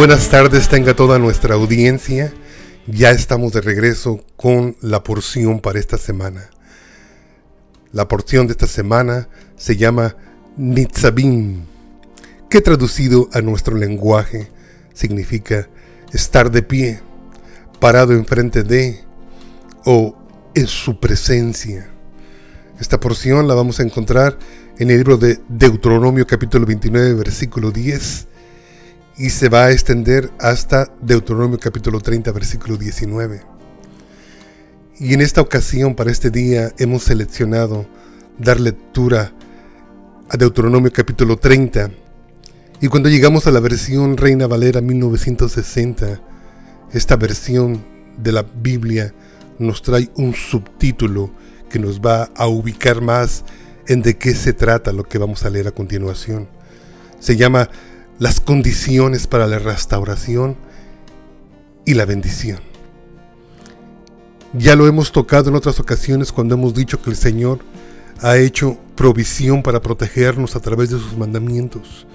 buenas 0.00 0.30
tardes 0.30 0.70
tenga 0.70 0.96
toda 0.96 1.18
nuestra 1.18 1.56
audiencia. 1.56 2.32
Ya 2.86 3.10
estamos 3.10 3.52
de 3.52 3.60
regreso 3.60 4.24
con 4.34 4.74
la 4.80 5.04
porción 5.04 5.60
para 5.60 5.78
esta 5.78 5.98
semana. 5.98 6.48
La 7.92 8.08
porción 8.08 8.46
de 8.46 8.52
esta 8.52 8.66
semana 8.66 9.28
se 9.58 9.76
llama 9.76 10.16
Nitzabim, 10.56 11.64
que 12.48 12.62
traducido 12.62 13.28
a 13.34 13.42
nuestro 13.42 13.76
lenguaje 13.76 14.50
significa 14.94 15.68
estar 16.14 16.50
de 16.50 16.62
pie, 16.62 17.00
parado 17.78 18.14
enfrente 18.14 18.62
de 18.62 19.04
o 19.84 20.16
en 20.54 20.66
su 20.66 20.98
presencia. 20.98 21.90
Esta 22.80 22.98
porción 22.98 23.46
la 23.46 23.52
vamos 23.52 23.80
a 23.80 23.82
encontrar 23.82 24.38
en 24.78 24.90
el 24.90 24.96
libro 24.96 25.18
de 25.18 25.40
Deuteronomio 25.50 26.26
capítulo 26.26 26.64
29 26.64 27.12
versículo 27.12 27.70
10 27.70 28.29
y 29.20 29.28
se 29.28 29.50
va 29.50 29.66
a 29.66 29.70
extender 29.70 30.30
hasta 30.38 30.90
Deuteronomio 31.02 31.58
capítulo 31.58 32.00
30 32.00 32.32
versículo 32.32 32.78
19. 32.78 33.42
Y 34.98 35.12
en 35.12 35.20
esta 35.20 35.42
ocasión, 35.42 35.94
para 35.94 36.10
este 36.10 36.30
día, 36.30 36.72
hemos 36.78 37.02
seleccionado 37.02 37.86
dar 38.38 38.58
lectura 38.58 39.34
a 40.30 40.38
Deuteronomio 40.38 40.90
capítulo 40.90 41.36
30. 41.36 41.90
Y 42.80 42.88
cuando 42.88 43.10
llegamos 43.10 43.46
a 43.46 43.50
la 43.50 43.60
versión 43.60 44.16
Reina 44.16 44.46
Valera 44.46 44.80
1960, 44.80 46.18
esta 46.94 47.16
versión 47.16 47.84
de 48.16 48.32
la 48.32 48.42
Biblia 48.42 49.12
nos 49.58 49.82
trae 49.82 50.08
un 50.14 50.32
subtítulo 50.32 51.30
que 51.68 51.78
nos 51.78 52.00
va 52.00 52.30
a 52.34 52.46
ubicar 52.46 53.02
más 53.02 53.44
en 53.86 54.00
de 54.00 54.16
qué 54.16 54.34
se 54.34 54.54
trata 54.54 54.92
lo 54.92 55.04
que 55.04 55.18
vamos 55.18 55.44
a 55.44 55.50
leer 55.50 55.68
a 55.68 55.72
continuación. 55.72 56.48
Se 57.18 57.36
llama 57.36 57.68
las 58.20 58.38
condiciones 58.38 59.26
para 59.26 59.46
la 59.46 59.58
restauración 59.58 60.54
y 61.86 61.94
la 61.94 62.04
bendición. 62.04 62.60
Ya 64.52 64.76
lo 64.76 64.86
hemos 64.86 65.10
tocado 65.10 65.48
en 65.48 65.56
otras 65.56 65.80
ocasiones 65.80 66.30
cuando 66.30 66.54
hemos 66.54 66.74
dicho 66.74 67.00
que 67.00 67.08
el 67.08 67.16
Señor 67.16 67.60
ha 68.20 68.36
hecho 68.36 68.78
provisión 68.94 69.62
para 69.62 69.80
protegernos 69.80 70.54
a 70.54 70.60
través 70.60 70.90
de 70.90 70.98
sus 70.98 71.16
mandamientos, 71.16 72.06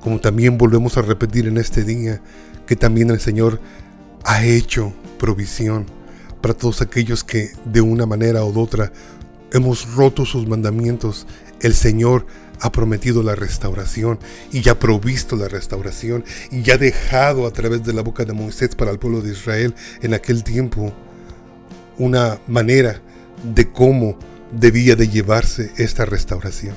como 0.00 0.20
también 0.20 0.56
volvemos 0.56 0.96
a 0.96 1.02
repetir 1.02 1.48
en 1.48 1.58
este 1.58 1.82
día 1.82 2.22
que 2.64 2.76
también 2.76 3.10
el 3.10 3.18
Señor 3.18 3.60
ha 4.22 4.44
hecho 4.44 4.92
provisión 5.18 5.84
para 6.40 6.54
todos 6.54 6.80
aquellos 6.80 7.24
que 7.24 7.50
de 7.64 7.80
una 7.80 8.06
manera 8.06 8.44
u 8.44 8.56
otra 8.56 8.92
hemos 9.52 9.92
roto 9.94 10.24
sus 10.24 10.46
mandamientos. 10.46 11.26
El 11.60 11.74
Señor 11.74 12.24
ha 12.24 12.49
prometido 12.68 13.22
la 13.22 13.34
restauración 13.34 14.18
y 14.52 14.60
ya 14.60 14.72
ha 14.72 14.78
provisto 14.78 15.36
la 15.36 15.48
restauración 15.48 16.24
y 16.50 16.62
ya 16.62 16.74
ha 16.74 16.78
dejado 16.78 17.46
a 17.46 17.52
través 17.52 17.82
de 17.84 17.94
la 17.94 18.02
boca 18.02 18.24
de 18.26 18.34
Moisés 18.34 18.74
para 18.74 18.90
el 18.90 18.98
pueblo 18.98 19.22
de 19.22 19.32
Israel 19.32 19.74
en 20.02 20.12
aquel 20.12 20.44
tiempo 20.44 20.92
una 21.98 22.38
manera 22.46 23.00
de 23.42 23.70
cómo 23.70 24.18
debía 24.52 24.96
de 24.96 25.08
llevarse 25.08 25.72
esta 25.78 26.04
restauración. 26.04 26.74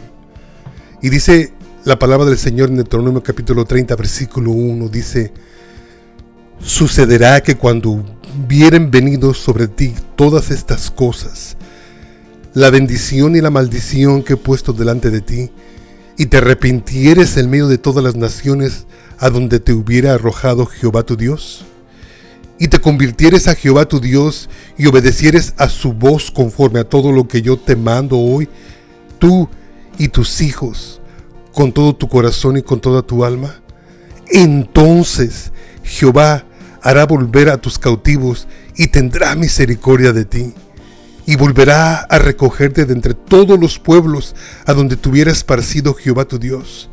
Y 1.02 1.10
dice 1.10 1.52
la 1.84 2.00
palabra 2.00 2.26
del 2.26 2.38
Señor 2.38 2.70
en 2.70 2.78
Deuteronomio 2.78 3.22
capítulo 3.22 3.66
30 3.66 3.96
versículo 3.98 4.52
1 4.52 4.88
dice 4.88 5.34
Sucederá 6.60 7.42
que 7.44 7.56
cuando 7.56 8.04
vieren 8.48 8.90
venido 8.90 9.34
sobre 9.34 9.68
ti 9.68 9.94
todas 10.16 10.50
estas 10.50 10.90
cosas, 10.90 11.58
la 12.54 12.70
bendición 12.70 13.36
y 13.36 13.42
la 13.42 13.50
maldición 13.50 14.24
que 14.24 14.34
he 14.34 14.38
puesto 14.38 14.72
delante 14.72 15.10
de 15.10 15.22
ti, 15.22 15.52
y 16.18 16.28
te 16.28 16.38
arrepintieres 16.38 17.38
en 17.38 17.50
medio 17.50 17.68
de 17.68 17.78
todas 17.78 18.04
las 18.04 18.16
naciones 18.16 18.86
a 19.20 19.30
donde 19.30 19.60
te 19.60 19.74
hubiera 19.74 20.14
arrojado 20.14 20.66
Jehová 20.66 21.04
tu 21.04 21.16
Dios, 21.16 21.66
y 22.60 22.68
te 22.68 22.80
convirtieres 22.80 23.48
a 23.48 23.56
Jehová 23.56 23.86
tu 23.86 24.00
Dios 24.00 24.50
y 24.78 24.86
obedecieres 24.86 25.54
a 25.58 25.70
su 25.70 25.94
voz 25.94 26.32
conforme 26.32 26.80
a 26.80 26.88
todo 26.88 27.12
lo 27.12 27.28
que 27.28 27.42
yo 27.42 27.58
te 27.58 27.76
mando 27.76 28.18
hoy, 28.18 28.48
tú 29.20 29.50
y 29.98 30.10
tus 30.10 30.42
hijos, 30.42 31.02
con 31.52 31.72
todo 31.72 31.96
tu 31.96 32.08
corazón 32.08 32.58
y 32.58 32.62
con 32.62 32.80
toda 32.80 33.02
tu 33.02 33.26
alma, 33.26 33.62
entonces 34.28 35.52
Jehová 35.84 36.46
hará 36.82 37.06
volver 37.06 37.50
a 37.50 37.58
tus 37.58 37.78
cautivos 37.80 38.48
y 38.76 38.88
tendrá 38.88 39.36
misericordia 39.36 40.14
de 40.14 40.26
ti 40.26 40.54
y 41.26 41.36
volverá 41.36 41.96
a 41.96 42.20
recogerte 42.20 42.86
de 42.86 42.94
entre 42.94 43.14
todos 43.14 43.60
los 43.60 43.80
pueblos 43.80 44.36
a 44.66 44.74
donde 44.74 44.98
tuviera 44.98 45.32
esparcido 45.32 45.94
Jehová 45.94 46.26
tu 46.26 46.38
Dios, 46.38 46.90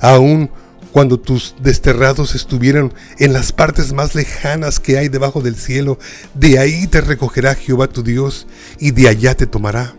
aun 0.00 0.50
cuando 0.92 1.20
tus 1.20 1.54
desterrados 1.60 2.34
estuvieran 2.34 2.92
en 3.18 3.32
las 3.32 3.52
partes 3.52 3.92
más 3.92 4.14
lejanas 4.14 4.80
que 4.80 4.98
hay 4.98 5.08
debajo 5.08 5.42
del 5.42 5.56
cielo, 5.56 5.98
de 6.34 6.58
ahí 6.58 6.86
te 6.86 7.00
recogerá 7.00 7.54
Jehová 7.54 7.88
tu 7.88 8.02
Dios 8.02 8.46
y 8.78 8.90
de 8.92 9.08
allá 9.08 9.34
te 9.34 9.46
tomará. 9.46 9.94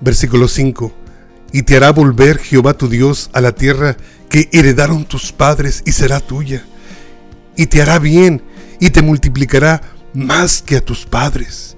Versículo 0.00 0.48
5. 0.48 0.92
Y 1.52 1.62
te 1.62 1.76
hará 1.76 1.90
volver 1.90 2.38
Jehová 2.38 2.74
tu 2.74 2.88
Dios 2.88 3.30
a 3.32 3.40
la 3.40 3.52
tierra 3.52 3.96
que 4.28 4.48
heredaron 4.52 5.04
tus 5.04 5.32
padres 5.32 5.82
y 5.86 5.92
será 5.92 6.20
tuya. 6.20 6.64
Y 7.56 7.66
te 7.66 7.80
hará 7.82 7.98
bien 7.98 8.42
y 8.80 8.90
te 8.90 9.02
multiplicará 9.02 9.82
más 10.14 10.62
que 10.62 10.76
a 10.76 10.84
tus 10.84 11.04
padres. 11.06 11.76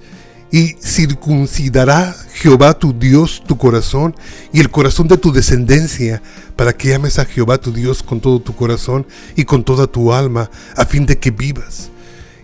Y 0.50 0.76
circuncidará 0.82 2.16
Jehová 2.32 2.78
tu 2.78 2.98
Dios 2.98 3.42
tu 3.46 3.58
corazón 3.58 4.14
y 4.52 4.60
el 4.60 4.70
corazón 4.70 5.06
de 5.06 5.18
tu 5.18 5.30
descendencia, 5.30 6.22
para 6.56 6.72
que 6.72 6.94
ames 6.94 7.18
a 7.18 7.26
Jehová 7.26 7.58
tu 7.58 7.72
Dios 7.72 8.02
con 8.02 8.20
todo 8.20 8.40
tu 8.40 8.54
corazón 8.54 9.06
y 9.36 9.44
con 9.44 9.62
toda 9.62 9.86
tu 9.86 10.12
alma, 10.12 10.50
a 10.74 10.86
fin 10.86 11.04
de 11.04 11.18
que 11.18 11.30
vivas. 11.30 11.90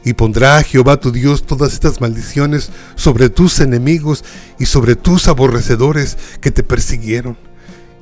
Y 0.04 0.12
pondrá 0.12 0.62
Jehová 0.62 1.00
tu 1.00 1.12
Dios 1.12 1.46
todas 1.46 1.72
estas 1.72 2.02
maldiciones 2.02 2.70
sobre 2.94 3.30
tus 3.30 3.60
enemigos 3.60 4.22
y 4.58 4.66
sobre 4.66 4.96
tus 4.96 5.28
aborrecedores 5.28 6.18
que 6.42 6.50
te 6.50 6.62
persiguieron 6.62 7.38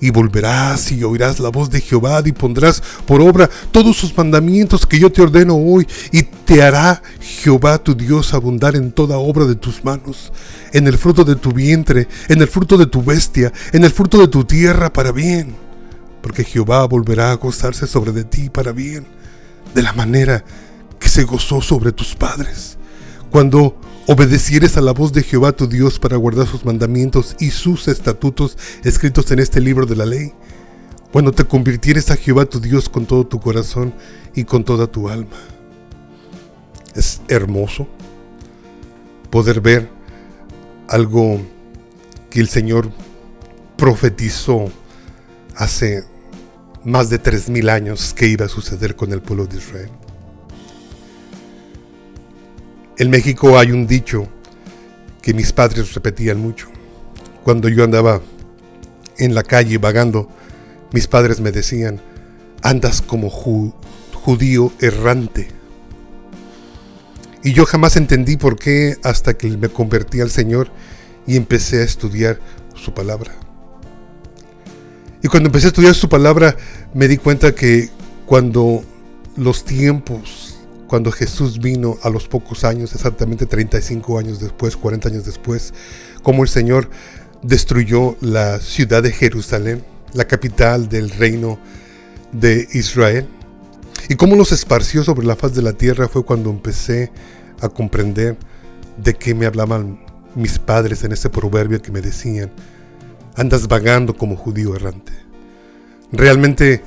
y 0.03 0.11
volverás 0.11 0.91
y 0.91 1.05
oirás 1.05 1.39
la 1.39 1.49
voz 1.49 1.71
de 1.71 1.81
Jehová 1.81 2.21
y 2.25 2.33
pondrás 2.33 2.83
por 3.07 3.21
obra 3.21 3.49
todos 3.71 3.97
sus 3.97 4.15
mandamientos 4.17 4.85
que 4.85 4.99
yo 4.99 5.13
te 5.13 5.23
ordeno 5.23 5.55
hoy 5.55 5.87
y 6.11 6.25
te 6.25 6.61
hará 6.61 7.01
Jehová 7.21 7.79
tu 7.79 7.95
Dios 7.95 8.35
abundar 8.35 8.75
en 8.75 8.91
toda 8.91 9.19
obra 9.19 9.45
de 9.45 9.55
tus 9.55 9.85
manos, 9.85 10.33
en 10.73 10.89
el 10.89 10.99
fruto 10.99 11.23
de 11.23 11.37
tu 11.37 11.53
vientre, 11.53 12.09
en 12.29 12.43
el 12.43 12.49
fruto 12.49 12.77
de 12.77 12.87
tu 12.87 13.05
bestia, 13.05 13.53
en 13.73 13.85
el 13.85 13.93
fruto 13.93 14.19
de 14.19 14.27
tu 14.27 14.45
tierra 14.45 14.93
para 14.93 15.13
bien, 15.13 15.55
porque 16.21 16.43
Jehová 16.43 16.85
volverá 16.89 17.31
a 17.31 17.37
gozarse 17.37 17.87
sobre 17.87 18.11
de 18.11 18.25
ti 18.25 18.51
para 18.51 18.73
bien, 18.73 19.07
de 19.73 19.83
la 19.83 19.93
manera 19.93 20.45
que 20.99 21.09
se 21.09 21.23
gozó 21.23 21.63
sobre 21.63 21.93
tus 21.93 22.17
padres. 22.17 22.77
Cuando 23.31 23.79
obedecieres 24.07 24.77
a 24.77 24.81
la 24.81 24.93
voz 24.93 25.13
de 25.13 25.23
Jehová 25.23 25.53
tu 25.53 25.67
Dios 25.67 25.99
para 25.99 26.17
guardar 26.17 26.47
sus 26.47 26.65
mandamientos 26.65 27.37
y 27.39 27.51
sus 27.51 27.89
estatutos 27.89 28.59
escritos 28.85 29.31
en 29.31 29.39
este 29.39 29.61
libro 29.61 29.87
de 29.87 29.97
la 29.97 30.07
ley, 30.07 30.33
cuando 31.13 31.33
te 31.33 31.45
convirtieres 31.45 32.11
a 32.11 32.17
Jehová 32.17 32.47
tu 32.47 32.61
Dios 32.61 32.89
con 32.89 33.07
todo 33.07 33.27
tu 33.27 33.41
corazón 33.41 33.95
y 34.35 34.45
con 34.45 34.65
toda 34.65 34.87
tu 34.87 35.09
alma. 35.09 35.37
Es 36.95 37.21
hermoso 37.29 37.87
poder 39.31 39.61
ver 39.61 39.89
algo 40.89 41.41
que 42.29 42.41
el 42.41 42.49
Señor 42.49 42.91
profetizó 43.77 44.71
hace 45.57 46.05
más 46.85 47.09
de 47.11 47.19
tres 47.19 47.49
mil 47.49 47.69
años 47.69 48.15
que 48.15 48.27
iba 48.27 48.47
a 48.47 48.49
suceder 48.49 48.97
con 48.97 49.13
el 49.13 49.23
pueblo 49.23 49.47
de 49.47 49.59
Israel. 49.59 49.91
En 52.99 53.11
México 53.11 53.59
hay 53.59 53.73
un 53.73 53.87
dicho 53.87 54.29
que 55.23 55.33
mis 55.33 55.53
padres 55.53 55.95
repetían 55.95 56.39
mucho. 56.39 56.69
Cuando 57.43 57.69
yo 57.69 57.85
andaba 57.85 58.21
en 59.19 59.35
la 59.35 59.43
calle 59.43 59.79
vagando, 59.79 60.29
mis 60.93 61.07
padres 61.07 61.41
me 61.41 61.53
decían, 61.53 62.01
andas 62.63 63.01
como 63.01 63.31
judío 63.31 64.73
errante. 64.81 65.49
Y 67.43 67.53
yo 67.53 67.65
jamás 67.65 67.97
entendí 67.97 68.37
por 68.37 68.57
qué 68.57 68.97
hasta 69.03 69.35
que 69.35 69.49
me 69.57 69.69
convertí 69.69 70.21
al 70.21 70.31
Señor 70.31 70.71
y 71.27 71.37
empecé 71.37 71.81
a 71.81 71.85
estudiar 71.85 72.39
su 72.75 72.93
palabra. 72.93 73.33
Y 75.23 75.29
cuando 75.29 75.49
empecé 75.49 75.67
a 75.67 75.69
estudiar 75.69 75.95
su 75.95 76.09
palabra, 76.09 76.57
me 76.95 77.09
di 77.09 77.17
cuenta 77.17 77.55
que 77.55 77.89
cuando 78.27 78.85
los 79.37 79.65
tiempos 79.65 80.52
cuando 80.93 81.11
Jesús 81.11 81.59
vino 81.59 81.97
a 82.03 82.11
los 82.11 82.29
pocos 82.29 82.65
años, 82.65 82.95
exactamente 82.95 83.47
35 83.47 84.19
años 84.19 84.41
después, 84.41 84.77
40 84.77 85.09
años 85.09 85.25
después, 85.25 85.73
como 86.23 86.43
el 86.43 86.51
Señor 86.51 86.91
destruyó 87.41 88.15
la 88.21 88.59
ciudad 88.59 89.03
de 89.03 89.11
Jerusalén, 89.11 89.83
la 90.13 90.27
capital 90.27 90.91
del 90.91 91.09
reino 91.09 91.59
de 92.33 92.69
Israel, 92.75 93.27
y 94.11 94.17
cómo 94.17 94.37
los 94.37 94.53
esparció 94.53 95.03
sobre 95.03 95.27
la 95.27 95.35
faz 95.35 95.55
de 95.55 95.63
la 95.63 95.73
tierra 95.73 96.09
fue 96.09 96.27
cuando 96.27 96.51
empecé 96.51 97.11
a 97.63 97.71
comprender 97.71 98.37
de 98.99 99.15
qué 99.15 99.35
me 99.35 99.47
hablaban 99.47 99.99
mis 100.35 100.59
padres 100.59 101.05
en 101.05 101.13
ese 101.13 101.31
proverbio 101.31 101.81
que 101.81 101.91
me 101.91 102.03
decían, 102.03 102.53
andas 103.35 103.67
vagando 103.67 104.15
como 104.15 104.37
judío 104.37 104.77
errante. 104.77 105.15
Realmente 106.13 106.83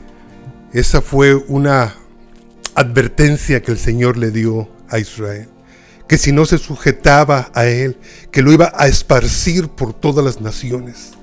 esa 0.73 1.01
fue 1.01 1.33
una 1.33 1.95
advertencia 2.75 3.61
que 3.61 3.71
el 3.71 3.79
Señor 3.79 4.17
le 4.17 4.31
dio 4.31 4.69
a 4.89 4.99
Israel. 4.99 5.49
Que 6.07 6.17
si 6.17 6.31
no 6.31 6.45
se 6.45 6.57
sujetaba 6.57 7.49
a 7.55 7.65
Él, 7.65 7.97
que 8.31 8.41
lo 8.41 8.51
iba 8.51 8.71
a 8.75 8.87
esparcir 8.87 9.69
por 9.69 9.93
todas 9.93 10.23
las 10.23 10.39
naciones 10.39 11.13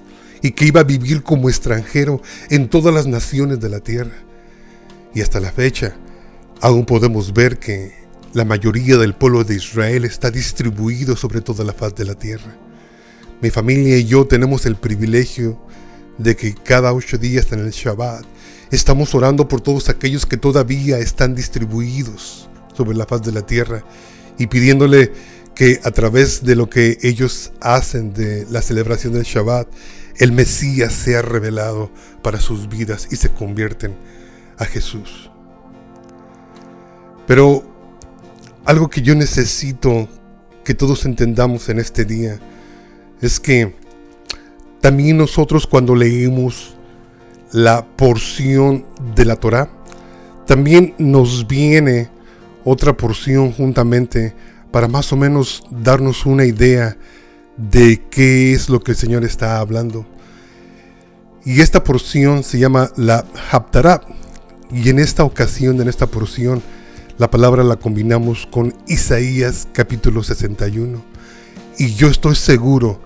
y 0.43 0.53
que 0.53 0.65
iba 0.65 0.81
a 0.81 0.85
vivir 0.85 1.23
como 1.23 1.49
extranjero 1.49 2.21
en 2.51 2.69
todas 2.69 2.93
las 2.93 3.07
naciones 3.07 3.61
de 3.61 3.69
la 3.69 3.81
tierra. 3.81 4.17
Y 5.15 5.21
hasta 5.21 5.39
la 5.39 5.53
fecha, 5.53 5.95
aún 6.61 6.85
podemos 6.85 7.33
ver 7.33 7.59
que 7.59 7.93
la 8.33 8.45
mayoría 8.45 8.97
del 8.97 9.15
pueblo 9.15 9.45
de 9.45 9.55
Israel 9.55 10.05
está 10.05 10.31
distribuido 10.31 11.17
sobre 11.17 11.43
toda 11.43 11.65
la 11.65 11.73
faz 11.73 11.95
de 11.95 12.07
la 12.07 12.15
tierra. 12.15 12.57
Mi 13.41 13.51
familia 13.51 13.99
y 13.99 14.07
yo 14.07 14.27
tenemos 14.27 14.67
el 14.67 14.77
privilegio 14.77 15.61
de 16.19 16.35
que 16.35 16.55
cada 16.55 16.93
ocho 16.93 17.19
días 17.19 17.53
en 17.53 17.61
el 17.61 17.71
Shabbat 17.71 18.25
estamos 18.77 19.15
orando 19.15 19.47
por 19.49 19.61
todos 19.61 19.89
aquellos 19.89 20.27
que 20.27 20.37
todavía 20.37 20.99
están 20.99 21.35
distribuidos 21.35 22.49
sobre 22.75 22.97
la 22.97 23.07
faz 23.07 23.23
de 23.23 23.33
la 23.33 23.47
tierra 23.47 23.85
y 24.39 24.47
pidiéndole 24.47 25.13
que 25.55 25.79
a 25.85 25.91
través 25.91 26.43
de 26.43 26.57
lo 26.57 26.71
que 26.71 26.99
ellos 27.03 27.53
hacen 27.61 28.15
de 28.15 28.47
la 28.51 28.63
celebración 28.63 29.13
del 29.13 29.25
Shabbat, 29.25 29.69
el 30.17 30.33
Mesías 30.33 30.95
sea 30.95 31.21
revelado 31.21 31.91
para 32.23 32.41
sus 32.41 32.69
vidas 32.69 33.09
y 33.11 33.17
se 33.17 33.29
convierten 33.29 33.95
a 34.57 34.65
Jesús. 34.65 35.31
Pero 37.27 37.65
algo 38.65 38.89
que 38.89 39.03
yo 39.03 39.15
necesito 39.15 40.09
que 40.65 40.75
todos 40.75 41.05
entendamos 41.05 41.69
en 41.69 41.79
este 41.79 42.07
día 42.07 42.41
es 43.21 43.39
que 43.39 43.75
también 44.81 45.19
nosotros 45.19 45.67
cuando 45.67 45.95
leímos 45.95 46.75
la 47.53 47.87
porción 47.87 48.87
de 49.15 49.25
la 49.25 49.37
Torá, 49.37 49.71
también 50.47 50.95
nos 50.99 51.47
viene 51.47 52.11
otra 52.65 52.97
porción 52.97 53.53
juntamente 53.53 54.35
para 54.71 54.89
más 54.89 55.13
o 55.13 55.17
menos 55.17 55.63
darnos 55.71 56.27
una 56.27 56.45
idea 56.45 56.97
de 57.57 58.03
qué 58.11 58.53
es 58.53 58.69
lo 58.69 58.81
que 58.81 58.93
el 58.93 58.97
Señor 58.97 59.25
está 59.25 59.59
hablando. 59.59 60.07
Y 61.45 61.61
esta 61.61 61.85
porción 61.85 62.43
se 62.43 62.59
llama 62.59 62.91
la 62.97 63.25
Haptará. 63.51 64.01
Y 64.73 64.89
en 64.89 64.99
esta 64.99 65.25
ocasión, 65.25 65.81
en 65.81 65.89
esta 65.89 66.07
porción, 66.07 66.63
la 67.19 67.31
palabra 67.31 67.63
la 67.63 67.77
combinamos 67.77 68.47
con 68.51 68.75
Isaías 68.87 69.69
capítulo 69.73 70.23
61. 70.23 71.03
Y 71.79 71.95
yo 71.95 72.09
estoy 72.09 72.37
seguro 72.37 73.01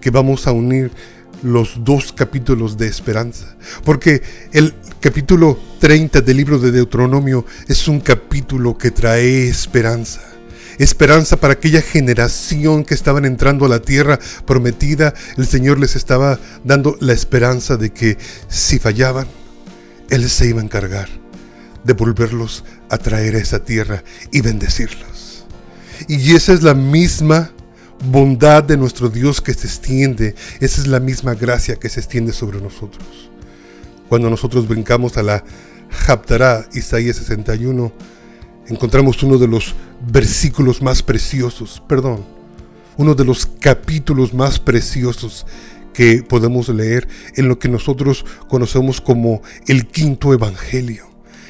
que 0.00 0.10
vamos 0.10 0.46
a 0.46 0.52
unir 0.52 0.92
los 1.42 1.84
dos 1.84 2.12
capítulos 2.12 2.76
de 2.76 2.86
esperanza. 2.86 3.56
Porque 3.84 4.22
el 4.52 4.74
capítulo 5.00 5.58
30 5.80 6.20
del 6.20 6.36
libro 6.36 6.58
de 6.58 6.72
Deuteronomio 6.72 7.44
es 7.68 7.88
un 7.88 8.00
capítulo 8.00 8.76
que 8.76 8.90
trae 8.90 9.48
esperanza. 9.48 10.20
Esperanza 10.78 11.38
para 11.38 11.54
aquella 11.54 11.80
generación 11.80 12.84
que 12.84 12.94
estaban 12.94 13.24
entrando 13.24 13.64
a 13.64 13.68
la 13.68 13.80
tierra 13.80 14.18
prometida. 14.44 15.14
El 15.36 15.46
Señor 15.46 15.78
les 15.78 15.96
estaba 15.96 16.38
dando 16.64 16.96
la 17.00 17.14
esperanza 17.14 17.76
de 17.76 17.90
que 17.90 18.18
si 18.48 18.78
fallaban, 18.78 19.26
Él 20.10 20.28
se 20.28 20.48
iba 20.48 20.60
a 20.60 20.64
encargar 20.64 21.08
de 21.84 21.92
volverlos 21.92 22.64
a 22.90 22.98
traer 22.98 23.36
a 23.36 23.38
esa 23.38 23.60
tierra 23.60 24.02
y 24.32 24.40
bendecirlos. 24.40 25.46
Y 26.08 26.34
esa 26.34 26.52
es 26.52 26.62
la 26.62 26.74
misma 26.74 27.52
bondad 28.04 28.64
de 28.64 28.76
nuestro 28.76 29.08
Dios 29.08 29.40
que 29.40 29.54
se 29.54 29.66
extiende, 29.66 30.34
esa 30.60 30.80
es 30.80 30.86
la 30.86 31.00
misma 31.00 31.34
gracia 31.34 31.76
que 31.76 31.88
se 31.88 32.00
extiende 32.00 32.32
sobre 32.32 32.60
nosotros. 32.60 33.30
Cuando 34.08 34.30
nosotros 34.30 34.68
brincamos 34.68 35.16
a 35.16 35.22
la 35.22 35.44
Haptará, 36.06 36.68
Isaías 36.74 37.16
61, 37.16 37.92
encontramos 38.68 39.22
uno 39.22 39.38
de 39.38 39.48
los 39.48 39.74
versículos 40.06 40.82
más 40.82 41.02
preciosos, 41.02 41.82
perdón, 41.88 42.24
uno 42.96 43.14
de 43.14 43.24
los 43.24 43.46
capítulos 43.46 44.32
más 44.32 44.58
preciosos 44.58 45.46
que 45.92 46.22
podemos 46.22 46.68
leer 46.68 47.08
en 47.36 47.48
lo 47.48 47.58
que 47.58 47.68
nosotros 47.68 48.24
conocemos 48.48 49.00
como 49.00 49.42
el 49.66 49.86
quinto 49.86 50.32
evangelio. 50.32 51.06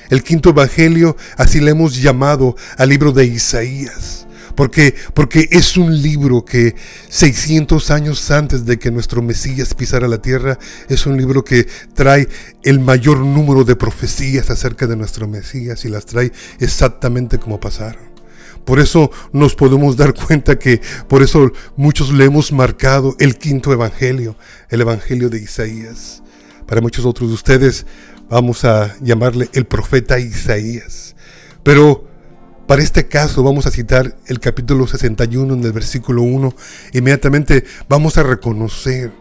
El 0.09 0.23
quinto 0.23 0.51
evangelio, 0.51 1.17
así 1.37 1.61
le 1.61 1.73
hemos 1.73 2.01
llamado 2.01 2.55
al 2.79 2.91
libro 2.91 3.11
de 3.11 3.27
Isaías. 3.27 4.25
Porque, 4.56 4.94
porque 5.14 5.49
es 5.53 5.76
un 5.76 6.03
libro 6.03 6.44
que 6.44 6.75
600 7.08 7.91
años 7.91 8.31
antes 8.31 8.64
de 8.64 8.79
que 8.79 8.91
nuestro 8.91 9.23
Mesías 9.23 9.75
pisara 9.75 10.08
la 10.08 10.23
tierra, 10.23 10.58
es 10.88 11.06
un 11.06 11.17
libro 11.17 11.44
que 11.44 11.69
trae 11.94 12.26
el 12.62 12.81
mayor 12.81 13.19
número 13.19 13.64
de 13.64 13.76
profecías 13.76 14.50
acerca 14.50 14.87
de 14.87 14.97
nuestro 14.97 15.29
Mesías 15.29 15.85
y 15.85 15.88
las 15.91 16.06
trae 16.06 16.32
exactamente 16.58 17.38
como 17.38 17.61
pasaron. 17.61 18.17
Por 18.64 18.81
eso 18.81 19.12
nos 19.32 19.55
podemos 19.55 19.97
dar 19.97 20.12
cuenta 20.14 20.59
que 20.59 20.81
por 21.06 21.23
eso 21.23 21.52
muchos 21.76 22.12
le 22.12 22.25
hemos 22.25 22.50
marcado 22.50 23.14
el 23.20 23.37
quinto 23.37 23.73
evangelio, 23.73 24.37
el 24.70 24.81
evangelio 24.81 25.29
de 25.29 25.38
Isaías. 25.38 26.23
Para 26.67 26.81
muchos 26.81 27.05
otros 27.05 27.29
de 27.29 27.35
ustedes 27.35 27.87
vamos 28.29 28.64
a 28.64 28.97
llamarle 29.00 29.50
el 29.52 29.67
profeta 29.67 30.19
Isaías. 30.19 31.14
Pero 31.62 32.06
para 32.67 32.83
este 32.83 33.07
caso 33.07 33.43
vamos 33.43 33.67
a 33.67 33.71
citar 33.71 34.17
el 34.27 34.41
capítulo 34.41 34.87
61 34.87 35.55
en 35.55 35.63
el 35.63 35.73
versículo 35.73 36.23
1. 36.23 36.55
Inmediatamente 36.95 37.65
vamos 37.89 38.19
a 38.19 38.25
reconocer 38.25 39.13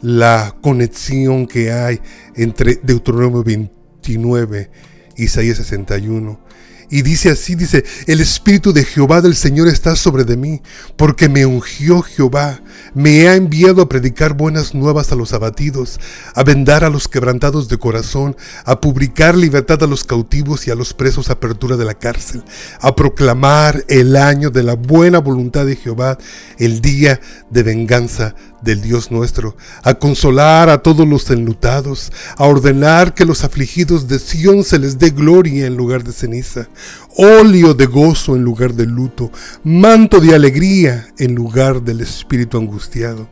la 0.00 0.54
conexión 0.60 1.46
que 1.46 1.72
hay 1.72 2.00
entre 2.34 2.80
Deuteronomio 2.82 3.44
29 3.44 4.70
y 5.16 5.24
Isaías 5.24 5.58
61. 5.58 6.40
Y 6.88 7.02
dice 7.02 7.30
así, 7.30 7.56
dice, 7.56 7.84
el 8.06 8.20
Espíritu 8.20 8.72
de 8.72 8.84
Jehová 8.84 9.20
del 9.20 9.34
Señor 9.34 9.66
está 9.66 9.96
sobre 9.96 10.24
de 10.24 10.36
mí, 10.36 10.62
porque 10.96 11.28
me 11.28 11.44
ungió 11.44 12.02
Jehová, 12.02 12.60
me 12.94 13.28
ha 13.28 13.34
enviado 13.34 13.82
a 13.82 13.88
predicar 13.88 14.34
buenas 14.34 14.74
nuevas 14.74 15.10
a 15.10 15.16
los 15.16 15.32
abatidos, 15.32 15.98
a 16.34 16.44
vendar 16.44 16.84
a 16.84 16.90
los 16.90 17.08
quebrantados 17.08 17.68
de 17.68 17.78
corazón, 17.78 18.36
a 18.64 18.80
publicar 18.80 19.36
libertad 19.36 19.82
a 19.82 19.86
los 19.88 20.04
cautivos 20.04 20.66
y 20.66 20.70
a 20.70 20.76
los 20.76 20.94
presos 20.94 21.28
apertura 21.28 21.76
de 21.76 21.84
la 21.84 21.94
cárcel, 21.94 22.44
a 22.80 22.94
proclamar 22.94 23.84
el 23.88 24.16
año 24.16 24.50
de 24.50 24.62
la 24.62 24.74
buena 24.74 25.18
voluntad 25.18 25.66
de 25.66 25.76
Jehová, 25.76 26.18
el 26.58 26.80
día 26.80 27.20
de 27.50 27.62
venganza 27.62 28.34
del 28.66 28.82
Dios 28.82 29.10
nuestro, 29.10 29.56
a 29.82 29.94
consolar 29.94 30.68
a 30.68 30.82
todos 30.82 31.08
los 31.08 31.30
enlutados, 31.30 32.12
a 32.36 32.44
ordenar 32.44 33.14
que 33.14 33.24
los 33.24 33.44
afligidos 33.44 34.08
de 34.08 34.18
Sión 34.18 34.64
se 34.64 34.78
les 34.78 34.98
dé 34.98 35.10
gloria 35.10 35.66
en 35.66 35.76
lugar 35.76 36.04
de 36.04 36.12
ceniza, 36.12 36.68
óleo 37.16 37.72
de 37.72 37.86
gozo 37.86 38.36
en 38.36 38.42
lugar 38.42 38.74
de 38.74 38.84
luto, 38.84 39.30
manto 39.62 40.20
de 40.20 40.34
alegría 40.34 41.08
en 41.16 41.34
lugar 41.34 41.80
del 41.80 42.00
espíritu 42.02 42.58
angustiado, 42.58 43.28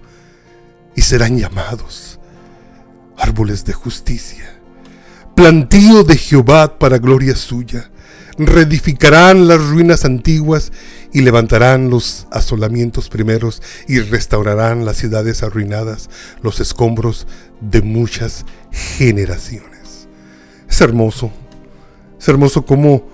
y 0.96 1.02
serán 1.02 1.36
llamados 1.36 2.20
árboles 3.18 3.64
de 3.64 3.72
justicia, 3.72 4.58
plantío 5.34 6.04
de 6.04 6.16
Jehová 6.16 6.78
para 6.78 6.98
gloria 6.98 7.34
suya, 7.34 7.90
reedificarán 8.38 9.46
las 9.46 9.64
ruinas 9.64 10.04
antiguas 10.04 10.72
y 11.12 11.20
levantarán 11.22 11.90
los 11.90 12.26
asolamientos 12.30 13.08
primeros 13.08 13.62
y 13.86 14.00
restaurarán 14.00 14.84
las 14.84 14.96
ciudades 14.96 15.42
arruinadas, 15.42 16.10
los 16.42 16.60
escombros 16.60 17.26
de 17.60 17.82
muchas 17.82 18.44
generaciones. 18.72 20.08
Es 20.68 20.80
hermoso, 20.80 21.30
es 22.18 22.28
hermoso 22.28 22.66
como 22.66 23.08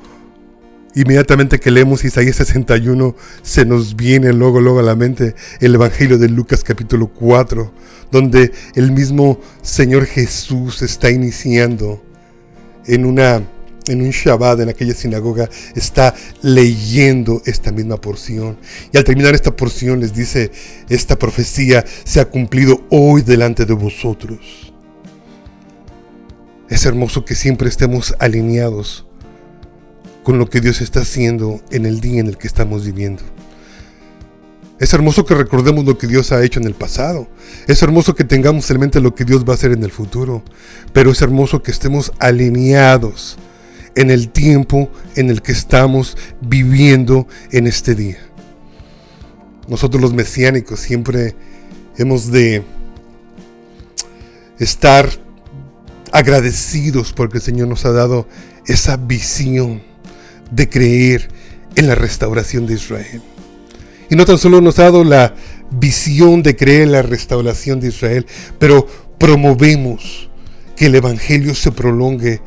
inmediatamente 0.95 1.61
que 1.61 1.71
leemos 1.71 2.05
Isaías 2.05 2.37
61 2.37 3.15
se 3.43 3.65
nos 3.65 3.95
viene 3.95 4.33
luego, 4.33 4.61
luego 4.61 4.81
a 4.81 4.83
la 4.83 4.97
mente 4.97 5.35
el 5.61 5.75
Evangelio 5.75 6.19
de 6.19 6.29
Lucas 6.29 6.65
capítulo 6.65 7.09
4, 7.09 7.73
donde 8.11 8.53
el 8.75 8.91
mismo 8.93 9.41
Señor 9.63 10.07
Jesús 10.07 10.83
está 10.83 11.11
iniciando 11.11 12.03
en 12.87 13.05
una 13.05 13.43
en 13.91 14.03
un 14.03 14.11
Shabbat 14.11 14.61
en 14.61 14.69
aquella 14.69 14.95
sinagoga 14.95 15.49
está 15.75 16.15
leyendo 16.43 17.43
esta 17.45 17.73
misma 17.73 18.01
porción. 18.01 18.57
Y 18.93 18.97
al 18.97 19.05
terminar 19.05 19.35
esta 19.35 19.55
porción 19.55 20.01
les 20.01 20.15
dice, 20.15 20.53
esta 20.89 21.19
profecía 21.19 21.85
se 22.05 22.21
ha 22.21 22.29
cumplido 22.29 22.87
hoy 22.91 23.23
delante 23.23 23.67
de 23.67 23.75
vosotros. 23.75 24.73
Es 26.69 26.87
hermoso 26.87 27.25
que 27.25 27.35
siempre 27.35 27.69
estemos 27.69 28.15
alineados 28.21 29.07
con 30.23 30.39
lo 30.39 30.49
que 30.49 30.61
Dios 30.61 30.81
está 30.81 31.01
haciendo 31.01 31.61
en 31.71 31.87
el 31.87 32.01
día 32.01 32.21
en 32.21 32.29
el 32.29 32.39
que 32.39 32.47
estamos 32.47 32.85
viviendo. 32.85 33.23
Es 34.79 34.95
hermoso 34.95 35.27
que 35.27 35.35
recordemos 35.35 35.85
lo 35.85 35.99
que 35.99 36.07
Dios 36.07 36.33
ha 36.33 36.43
hecho 36.43 36.59
en 36.59 36.67
el 36.67 36.73
pasado. 36.75 37.29
Es 37.67 37.83
hermoso 37.83 38.15
que 38.15 38.25
tengamos 38.25 38.71
en 38.71 38.81
mente 38.81 39.01
lo 39.01 39.15
que 39.15 39.27
Dios 39.27 39.45
va 39.45 39.53
a 39.53 39.57
hacer 39.57 39.73
en 39.73 39.85
el 39.85 39.91
futuro. 39.91 40.43
Pero 40.95 41.11
es 41.11 41.21
hermoso 41.21 41.63
que 41.63 41.71
estemos 41.71 42.13
alineados 42.19 43.37
en 43.95 44.11
el 44.11 44.31
tiempo 44.31 44.91
en 45.17 45.31
el 45.31 45.43
que 45.43 45.53
estamos 45.53 46.17
viviendo 46.41 47.27
en 47.51 47.67
este 47.67 47.95
día. 47.95 48.19
Nosotros 49.69 50.03
los 50.03 50.13
mesiánicos 50.13 50.81
siempre 50.81 51.35
hemos 51.97 52.31
de 52.31 52.63
estar 54.59 55.09
agradecidos 56.13 57.13
porque 57.13 57.39
el 57.39 57.43
Señor 57.43 57.69
nos 57.69 57.85
ha 57.85 57.93
dado 57.93 58.27
esa 58.67 58.97
visión 58.97 59.83
de 60.51 60.69
creer 60.69 61.29
en 61.77 61.87
la 61.87 61.95
restauración 61.95 62.67
de 62.67 62.75
Israel. 62.75 63.23
Y 64.11 64.17
no 64.17 64.25
tan 64.25 64.39
solo 64.39 64.61
nos 64.61 64.79
ha 64.79 64.85
dado 64.85 65.05
la 65.05 65.35
visión 65.71 66.43
de 66.43 66.57
creer 66.57 66.83
en 66.83 66.93
la 66.93 67.03
restauración 67.03 67.81
de 67.81 67.89
Israel, 67.89 68.27
pero 68.59 68.87
promovemos 69.19 70.29
que 70.77 70.87
el 70.87 70.97
Evangelio 70.97 71.55
se 71.55 71.71
prolongue 71.71 72.41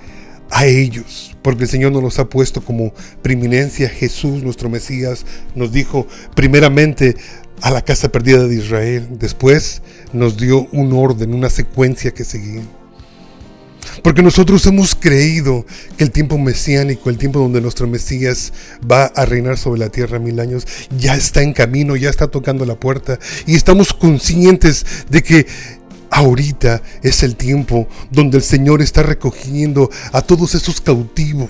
a 0.54 0.68
ellos, 0.68 1.36
porque 1.42 1.64
el 1.64 1.70
Señor 1.70 1.92
nos 1.92 2.04
los 2.04 2.20
ha 2.20 2.30
puesto 2.30 2.64
como 2.64 2.94
preeminencia. 3.24 3.90
Jesús, 3.90 4.44
nuestro 4.44 4.70
Mesías, 4.70 5.26
nos 5.56 5.72
dijo 5.72 6.08
primeramente 6.36 7.16
a 7.62 7.72
la 7.72 7.82
casa 7.82 8.12
perdida 8.12 8.48
de 8.48 8.56
Israel, 8.56 9.08
después 9.12 9.82
nos 10.14 10.38
dio 10.38 10.68
un 10.72 10.94
orden, 10.94 11.34
una 11.34 11.50
secuencia 11.50 12.12
que 12.12 12.24
seguir. 12.24 12.62
Porque 14.04 14.22
nosotros 14.22 14.66
hemos 14.68 14.96
creído 14.96 15.66
que 15.98 16.04
el 16.04 16.12
tiempo 16.12 16.38
mesiánico, 16.38 17.10
el 17.10 17.18
tiempo 17.18 17.40
donde 17.40 17.60
nuestro 17.60 17.88
Mesías 17.88 18.54
va 18.90 19.06
a 19.06 19.26
reinar 19.26 19.58
sobre 19.58 19.80
la 19.80 19.90
tierra 19.90 20.20
mil 20.20 20.40
años, 20.40 20.66
ya 20.98 21.16
está 21.16 21.42
en 21.42 21.54
camino, 21.54 21.96
ya 21.96 22.10
está 22.10 22.28
tocando 22.28 22.66
la 22.66 22.80
puerta. 22.80 23.20
Y 23.46 23.56
estamos 23.56 23.94
conscientes 23.94 24.86
de 25.10 25.24
que 25.24 25.48
ahorita 26.14 26.82
es 27.02 27.24
el 27.24 27.36
tiempo 27.36 27.88
donde 28.12 28.38
el 28.38 28.44
Señor 28.44 28.82
está 28.82 29.04
recogiendo 29.04 29.90
a 30.12 30.22
todos 30.22 30.56
esos 30.56 30.82
cautivos 30.82 31.50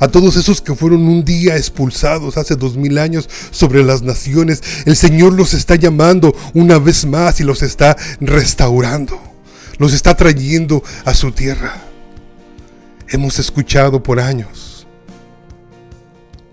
a 0.00 0.08
todos 0.08 0.34
esos 0.34 0.60
que 0.60 0.74
fueron 0.74 1.06
un 1.06 1.24
día 1.24 1.56
expulsados 1.56 2.36
hace 2.36 2.56
dos 2.56 2.76
mil 2.76 2.98
años 2.98 3.30
sobre 3.52 3.84
las 3.84 4.02
naciones. 4.02 4.60
El 4.86 4.96
Señor 4.96 5.34
los 5.34 5.54
está 5.54 5.76
llamando 5.76 6.34
una 6.52 6.80
vez 6.80 7.06
más 7.06 7.38
y 7.38 7.44
los 7.44 7.62
está 7.62 7.96
restaurando 8.20 9.20
los 9.78 9.92
está 9.92 10.16
trayendo 10.16 10.82
a 11.04 11.14
su 11.14 11.32
tierra. 11.32 11.82
Hemos 13.08 13.38
escuchado 13.38 14.02
por 14.02 14.20
años 14.20 14.86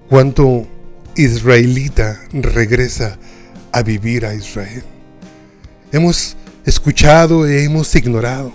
cuánto 0.09 0.67
israelita 1.15 2.21
regresa 2.33 3.17
a 3.71 3.83
vivir 3.83 4.25
a 4.25 4.33
Israel. 4.33 4.83
Hemos 5.91 6.35
escuchado 6.65 7.47
e 7.47 7.63
hemos 7.63 7.93
ignorado. 7.95 8.51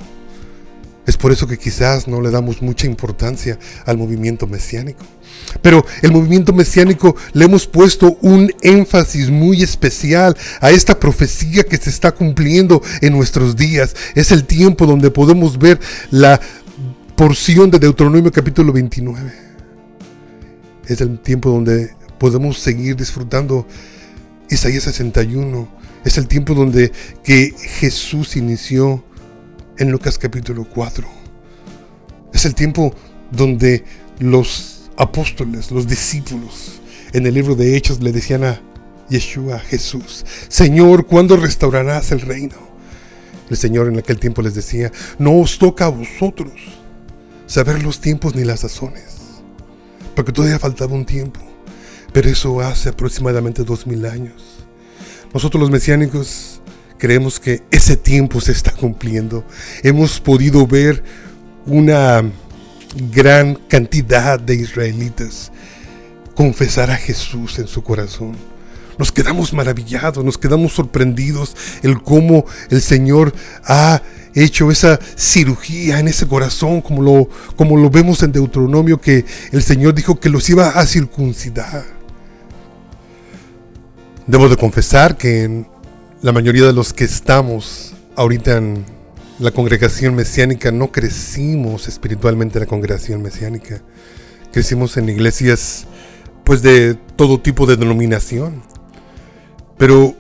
Es 1.07 1.17
por 1.17 1.31
eso 1.31 1.47
que 1.47 1.57
quizás 1.57 2.09
no 2.09 2.21
le 2.21 2.31
damos 2.31 2.63
mucha 2.63 2.87
importancia 2.87 3.59
al 3.85 3.97
movimiento 3.97 4.49
mesiánico. 4.49 5.05
Pero 5.63 5.87
el 6.03 6.11
movimiento 6.11 6.53
mesiánico 6.53 7.15
le 7.33 7.45
hemos 7.45 7.67
puesto 7.67 8.19
un 8.23 8.53
énfasis 8.61 9.31
muy 9.31 9.63
especial 9.63 10.37
a 10.61 10.73
esta 10.73 10.99
profecía 10.99 11.63
que 11.63 11.77
se 11.77 11.91
está 11.91 12.13
cumpliendo 12.13 12.83
en 13.01 13.13
nuestros 13.13 13.55
días. 13.55 13.95
Es 14.17 14.33
el 14.33 14.45
tiempo 14.45 14.85
donde 14.85 15.13
podemos 15.13 15.59
ver 15.59 15.79
la 16.11 16.41
porción 17.15 17.71
de 17.71 17.79
Deuteronomio 17.79 18.33
capítulo 18.33 18.73
29. 18.73 19.33
Es 20.89 21.01
el 21.01 21.21
tiempo 21.21 21.51
donde 21.51 21.95
podemos 22.19 22.59
seguir 22.59 22.97
disfrutando 22.97 23.67
Isaías 24.51 24.83
61. 24.85 25.86
Es 26.07 26.19
el 26.19 26.29
tiempo 26.29 26.55
donde 26.55 26.93
que 27.25 27.53
Jesús 27.59 28.37
inició 28.37 29.03
en 29.77 29.91
Lucas 29.91 30.19
capítulo 30.19 30.65
4. 30.65 31.05
Es 32.33 32.45
el 32.45 32.55
tiempo 32.55 32.95
donde 33.33 33.83
los 34.21 34.89
apóstoles, 34.97 35.73
los 35.73 35.89
discípulos, 35.89 36.81
en 37.13 37.27
el 37.27 37.35
libro 37.35 37.57
de 37.57 37.77
Hechos 37.77 38.01
le 38.01 38.13
decían 38.13 38.45
a 38.45 38.63
Yeshua, 39.09 39.59
Jesús, 39.59 40.25
Señor, 40.47 41.07
¿cuándo 41.07 41.37
restaurarás 41.37 42.13
el 42.13 42.21
reino? 42.21 42.55
El 43.51 43.57
Señor 43.57 43.89
en 43.89 43.99
aquel 43.99 44.21
tiempo 44.21 44.43
les 44.43 44.55
decía, 44.55 44.93
no 45.19 45.37
os 45.41 45.59
toca 45.59 45.87
a 45.87 45.89
vosotros 45.89 46.53
saber 47.49 47.83
los 47.83 48.01
tiempos 48.01 48.37
ni 48.37 48.45
las 48.45 48.61
sazones, 48.61 49.17
porque 50.15 50.31
todavía 50.31 50.61
faltaba 50.61 50.95
un 50.95 51.05
tiempo, 51.05 51.41
pero 52.13 52.31
eso 52.31 52.61
hace 52.61 52.91
aproximadamente 52.91 53.65
dos 53.65 53.89
mil 53.89 54.07
años. 54.07 54.56
Nosotros 55.37 55.61
los 55.61 55.71
mesiánicos 55.71 56.63
creemos 56.97 57.39
que 57.39 57.63
ese 57.71 57.99
tiempo 57.99 58.41
se 58.41 58.53
está 58.53 58.71
cumpliendo. 58.71 59.45
Hemos 59.83 60.19
podido 60.19 60.67
ver 60.67 61.05
una 61.67 62.25
gran 63.13 63.55
cantidad 63.69 64.41
de 64.41 64.55
israelitas 64.55 65.53
confesar 66.35 66.91
a 66.91 66.97
Jesús 66.97 67.59
en 67.59 67.67
su 67.67 67.83
corazón. 67.83 68.35
Nos 68.97 69.13
quedamos 69.13 69.53
maravillados, 69.53 70.25
nos 70.25 70.39
quedamos 70.39 70.73
sorprendidos 70.73 71.55
el 71.83 72.01
cómo 72.01 72.47
el 72.71 72.81
Señor 72.81 73.35
ha 73.67 74.01
hecho 74.35 74.71
esa 74.71 74.99
cirugía 75.17 76.01
en 76.01 76.09
ese 76.09 76.27
corazón, 76.27 76.81
como 76.81 77.03
lo, 77.03 77.29
como 77.57 77.77
lo 77.77 77.91
vemos 77.91 78.23
en 78.23 78.33
Deuteronomio, 78.33 79.03
que 79.03 79.27
el 79.53 79.63
Señor 79.63 79.93
dijo 79.95 80.19
que 80.19 80.31
los 80.31 80.49
iba 80.49 80.71
a 80.71 80.87
circuncidar. 80.87 81.96
Debo 84.27 84.49
de 84.49 84.57
confesar 84.57 85.17
que 85.17 85.65
la 86.21 86.33
mayoría 86.33 86.67
de 86.67 86.73
los 86.73 86.93
que 86.93 87.05
estamos 87.05 87.95
ahorita 88.17 88.57
en 88.57 88.85
la 89.39 89.53
congregación 89.53 90.17
mesiánica 90.17 90.73
no 90.73 90.91
crecimos 90.91 91.87
espiritualmente 91.87 92.59
en 92.59 92.65
la 92.65 92.67
congregación 92.67 93.23
mesiánica. 93.23 93.83
Crecimos 94.53 94.97
en 94.97 95.11
iglesias 95.11 95.87
pues 96.43 96.61
de 96.63 96.95
todo 97.15 97.41
tipo 97.41 97.67
de 97.67 97.77
denominación. 97.77 98.65
Pero 99.79 100.17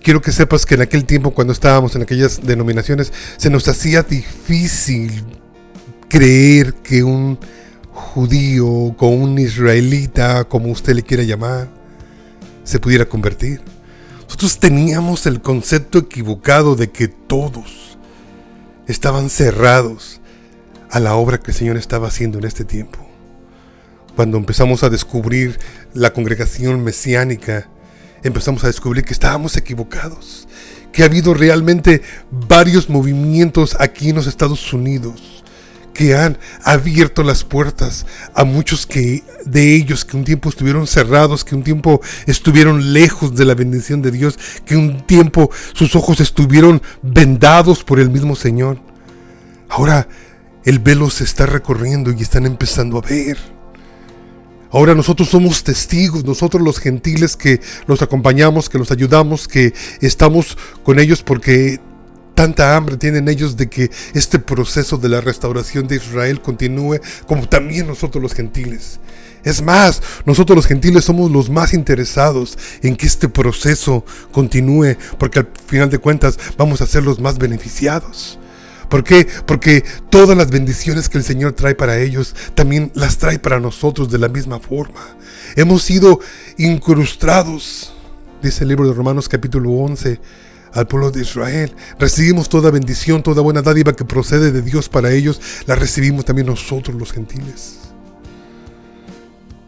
quiero 0.00 0.22
que 0.22 0.30
sepas 0.30 0.64
que 0.64 0.76
en 0.76 0.82
aquel 0.82 1.04
tiempo 1.04 1.32
cuando 1.32 1.52
estábamos 1.52 1.96
en 1.96 2.02
aquellas 2.02 2.40
denominaciones 2.40 3.12
se 3.36 3.50
nos 3.50 3.66
hacía 3.66 4.04
difícil 4.04 5.24
creer 6.08 6.74
que 6.74 7.02
un 7.02 7.40
judío 7.90 8.68
o 8.68 9.08
un 9.08 9.40
israelita, 9.40 10.44
como 10.44 10.70
usted 10.70 10.94
le 10.94 11.02
quiera 11.02 11.24
llamar, 11.24 11.73
se 12.64 12.80
pudiera 12.80 13.06
convertir. 13.08 13.62
Nosotros 14.24 14.58
teníamos 14.58 15.26
el 15.26 15.40
concepto 15.40 15.98
equivocado 15.98 16.74
de 16.74 16.90
que 16.90 17.08
todos 17.08 17.98
estaban 18.88 19.30
cerrados 19.30 20.20
a 20.90 21.00
la 21.00 21.14
obra 21.14 21.40
que 21.40 21.50
el 21.50 21.56
Señor 21.56 21.76
estaba 21.76 22.08
haciendo 22.08 22.38
en 22.38 22.44
este 22.44 22.64
tiempo. 22.64 22.98
Cuando 24.16 24.38
empezamos 24.38 24.82
a 24.82 24.90
descubrir 24.90 25.58
la 25.92 26.12
congregación 26.12 26.82
mesiánica, 26.82 27.68
empezamos 28.22 28.64
a 28.64 28.68
descubrir 28.68 29.04
que 29.04 29.12
estábamos 29.12 29.56
equivocados, 29.56 30.48
que 30.92 31.02
ha 31.02 31.06
habido 31.06 31.34
realmente 31.34 32.02
varios 32.30 32.88
movimientos 32.88 33.76
aquí 33.78 34.10
en 34.10 34.16
los 34.16 34.26
Estados 34.26 34.72
Unidos 34.72 35.43
que 35.94 36.14
han 36.14 36.36
abierto 36.62 37.22
las 37.22 37.44
puertas 37.44 38.04
a 38.34 38.44
muchos 38.44 38.86
que 38.86 39.22
de 39.46 39.74
ellos 39.74 40.04
que 40.04 40.16
un 40.16 40.24
tiempo 40.24 40.50
estuvieron 40.50 40.86
cerrados, 40.86 41.44
que 41.44 41.54
un 41.54 41.62
tiempo 41.62 42.02
estuvieron 42.26 42.92
lejos 42.92 43.34
de 43.34 43.46
la 43.46 43.54
bendición 43.54 44.02
de 44.02 44.10
Dios, 44.10 44.38
que 44.66 44.76
un 44.76 45.06
tiempo 45.06 45.50
sus 45.72 45.96
ojos 45.96 46.20
estuvieron 46.20 46.82
vendados 47.02 47.82
por 47.84 48.00
el 48.00 48.10
mismo 48.10 48.36
Señor. 48.36 48.78
Ahora 49.70 50.08
el 50.64 50.78
velo 50.78 51.08
se 51.10 51.24
está 51.24 51.46
recorriendo 51.46 52.12
y 52.12 52.20
están 52.22 52.44
empezando 52.44 52.98
a 52.98 53.02
ver. 53.02 53.38
Ahora 54.70 54.94
nosotros 54.96 55.28
somos 55.28 55.62
testigos, 55.62 56.24
nosotros 56.24 56.60
los 56.60 56.80
gentiles 56.80 57.36
que 57.36 57.60
los 57.86 58.02
acompañamos, 58.02 58.68
que 58.68 58.78
los 58.78 58.90
ayudamos, 58.90 59.46
que 59.46 59.72
estamos 60.00 60.58
con 60.82 60.98
ellos 60.98 61.22
porque 61.22 61.78
Tanta 62.34 62.76
hambre 62.76 62.96
tienen 62.96 63.28
ellos 63.28 63.56
de 63.56 63.68
que 63.68 63.90
este 64.12 64.38
proceso 64.38 64.98
de 64.98 65.08
la 65.08 65.20
restauración 65.20 65.86
de 65.86 65.96
Israel 65.96 66.40
continúe, 66.40 66.98
como 67.26 67.48
también 67.48 67.86
nosotros 67.86 68.20
los 68.22 68.34
gentiles. 68.34 68.98
Es 69.44 69.62
más, 69.62 70.02
nosotros 70.24 70.56
los 70.56 70.66
gentiles 70.66 71.04
somos 71.04 71.30
los 71.30 71.50
más 71.50 71.74
interesados 71.74 72.58
en 72.82 72.96
que 72.96 73.06
este 73.06 73.28
proceso 73.28 74.04
continúe, 74.32 74.96
porque 75.18 75.40
al 75.40 75.48
final 75.66 75.90
de 75.90 75.98
cuentas 75.98 76.38
vamos 76.56 76.80
a 76.80 76.86
ser 76.86 77.04
los 77.04 77.20
más 77.20 77.38
beneficiados. 77.38 78.38
¿Por 78.88 79.04
qué? 79.04 79.26
Porque 79.46 79.84
todas 80.10 80.36
las 80.36 80.50
bendiciones 80.50 81.08
que 81.08 81.18
el 81.18 81.24
Señor 81.24 81.52
trae 81.52 81.74
para 81.74 81.98
ellos, 81.98 82.34
también 82.54 82.90
las 82.94 83.18
trae 83.18 83.38
para 83.38 83.60
nosotros 83.60 84.10
de 84.10 84.18
la 84.18 84.28
misma 84.28 84.60
forma. 84.60 85.16
Hemos 85.56 85.82
sido 85.82 86.20
incrustados, 86.56 87.92
dice 88.42 88.64
el 88.64 88.68
libro 88.68 88.88
de 88.88 88.94
Romanos 88.94 89.28
capítulo 89.28 89.70
11, 89.70 90.20
al 90.74 90.86
pueblo 90.86 91.10
de 91.10 91.22
Israel. 91.22 91.72
Recibimos 91.98 92.48
toda 92.48 92.70
bendición, 92.70 93.22
toda 93.22 93.42
buena 93.42 93.62
dádiva 93.62 93.94
que 93.94 94.04
procede 94.04 94.50
de 94.50 94.62
Dios 94.62 94.88
para 94.88 95.12
ellos, 95.12 95.40
la 95.66 95.76
recibimos 95.76 96.24
también 96.24 96.48
nosotros 96.48 96.96
los 96.96 97.12
gentiles. 97.12 97.78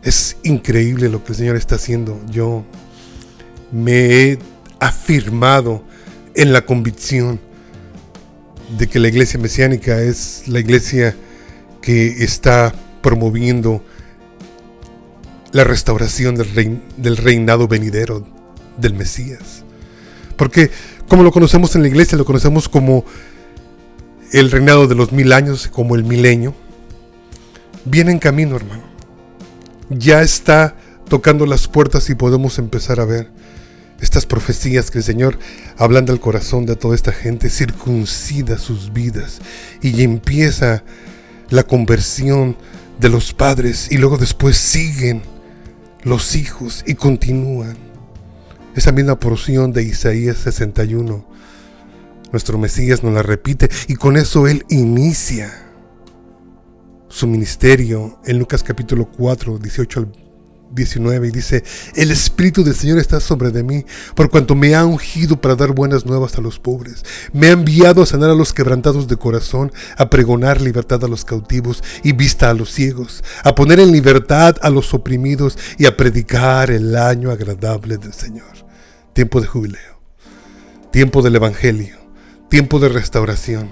Es 0.02 0.36
increíble 0.42 1.08
lo 1.08 1.24
que 1.24 1.32
el 1.32 1.38
Señor 1.38 1.56
está 1.56 1.76
haciendo. 1.76 2.20
Yo 2.30 2.64
me 3.72 4.22
he 4.22 4.38
afirmado 4.78 5.82
en 6.34 6.52
la 6.52 6.66
convicción 6.66 7.40
de 8.78 8.88
que 8.88 8.98
la 8.98 9.08
iglesia 9.08 9.38
mesiánica 9.40 10.00
es 10.00 10.48
la 10.48 10.60
iglesia 10.60 11.16
que 11.80 12.24
está 12.24 12.74
promoviendo 13.00 13.82
la 15.52 15.64
restauración 15.64 16.34
del, 16.34 16.80
del 16.96 17.16
reinado 17.16 17.68
venidero 17.68 18.26
del 18.76 18.94
Mesías. 18.94 19.64
Porque 20.36 20.70
como 21.08 21.22
lo 21.22 21.32
conocemos 21.32 21.74
en 21.76 21.82
la 21.82 21.88
iglesia, 21.88 22.18
lo 22.18 22.24
conocemos 22.24 22.68
como 22.68 23.04
el 24.32 24.50
reinado 24.50 24.86
de 24.86 24.94
los 24.94 25.12
mil 25.12 25.32
años 25.32 25.68
como 25.68 25.94
el 25.94 26.04
milenio, 26.04 26.54
viene 27.84 28.12
en 28.12 28.18
camino, 28.18 28.56
hermano. 28.56 28.82
Ya 29.88 30.22
está 30.22 30.76
tocando 31.08 31.46
las 31.46 31.68
puertas 31.68 32.10
y 32.10 32.14
podemos 32.14 32.58
empezar 32.58 33.00
a 33.00 33.04
ver 33.04 33.30
estas 34.00 34.26
profecías 34.26 34.90
que 34.90 34.98
el 34.98 35.04
Señor, 35.04 35.38
hablando 35.78 36.12
al 36.12 36.20
corazón 36.20 36.66
de 36.66 36.76
toda 36.76 36.94
esta 36.94 37.12
gente, 37.12 37.48
circuncida 37.48 38.58
sus 38.58 38.92
vidas 38.92 39.40
y 39.80 40.02
empieza 40.02 40.82
la 41.50 41.62
conversión 41.62 42.56
de 42.98 43.08
los 43.08 43.32
padres 43.32 43.90
y 43.90 43.98
luego 43.98 44.18
después 44.18 44.56
siguen 44.56 45.22
los 46.02 46.34
hijos 46.34 46.84
y 46.86 46.94
continúan. 46.94 47.76
Esa 48.76 48.92
misma 48.92 49.18
porción 49.18 49.72
de 49.72 49.82
Isaías 49.84 50.36
61, 50.36 51.26
nuestro 52.30 52.58
Mesías 52.58 53.02
nos 53.02 53.14
la 53.14 53.22
repite 53.22 53.70
y 53.88 53.94
con 53.94 54.18
eso 54.18 54.46
Él 54.46 54.66
inicia 54.68 55.50
su 57.08 57.26
ministerio 57.26 58.20
en 58.26 58.38
Lucas 58.38 58.62
capítulo 58.62 59.10
4, 59.10 59.56
18 59.56 60.00
al 60.00 60.12
19 60.72 61.28
y 61.28 61.30
dice, 61.30 61.64
el 61.94 62.10
Espíritu 62.10 62.62
del 62.64 62.74
Señor 62.74 62.98
está 62.98 63.18
sobre 63.18 63.50
de 63.50 63.62
mí, 63.62 63.86
por 64.14 64.28
cuanto 64.28 64.54
me 64.54 64.74
ha 64.74 64.84
ungido 64.84 65.40
para 65.40 65.56
dar 65.56 65.72
buenas 65.72 66.04
nuevas 66.04 66.36
a 66.36 66.42
los 66.42 66.58
pobres. 66.58 67.02
Me 67.32 67.46
ha 67.46 67.52
enviado 67.52 68.02
a 68.02 68.06
sanar 68.06 68.28
a 68.28 68.34
los 68.34 68.52
quebrantados 68.52 69.08
de 69.08 69.16
corazón, 69.16 69.72
a 69.96 70.10
pregonar 70.10 70.60
libertad 70.60 71.02
a 71.02 71.08
los 71.08 71.24
cautivos 71.24 71.82
y 72.04 72.12
vista 72.12 72.50
a 72.50 72.54
los 72.54 72.72
ciegos, 72.72 73.24
a 73.42 73.54
poner 73.54 73.80
en 73.80 73.90
libertad 73.90 74.56
a 74.60 74.68
los 74.68 74.92
oprimidos 74.92 75.56
y 75.78 75.86
a 75.86 75.96
predicar 75.96 76.70
el 76.70 76.94
año 76.94 77.30
agradable 77.30 77.96
del 77.96 78.12
Señor. 78.12 78.55
Tiempo 79.16 79.40
de 79.40 79.46
jubileo, 79.46 79.98
tiempo 80.92 81.22
del 81.22 81.36
Evangelio, 81.36 81.96
tiempo 82.50 82.78
de 82.80 82.90
restauración, 82.90 83.70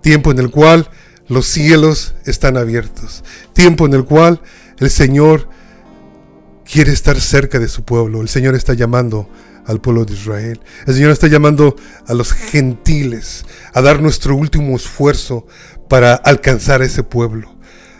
tiempo 0.00 0.30
en 0.30 0.38
el 0.38 0.52
cual 0.52 0.88
los 1.26 1.46
cielos 1.46 2.14
están 2.24 2.56
abiertos, 2.56 3.24
tiempo 3.52 3.86
en 3.86 3.94
el 3.94 4.04
cual 4.04 4.40
el 4.78 4.88
Señor 4.88 5.48
quiere 6.64 6.92
estar 6.92 7.20
cerca 7.20 7.58
de 7.58 7.66
su 7.66 7.82
pueblo. 7.82 8.20
El 8.20 8.28
Señor 8.28 8.54
está 8.54 8.74
llamando 8.74 9.28
al 9.66 9.80
pueblo 9.80 10.04
de 10.04 10.14
Israel. 10.14 10.60
El 10.86 10.94
Señor 10.94 11.10
está 11.10 11.26
llamando 11.26 11.74
a 12.06 12.14
los 12.14 12.32
gentiles 12.32 13.44
a 13.74 13.82
dar 13.82 14.00
nuestro 14.00 14.36
último 14.36 14.76
esfuerzo 14.76 15.48
para 15.88 16.14
alcanzar 16.14 16.82
a 16.82 16.84
ese 16.84 17.02
pueblo. 17.02 17.55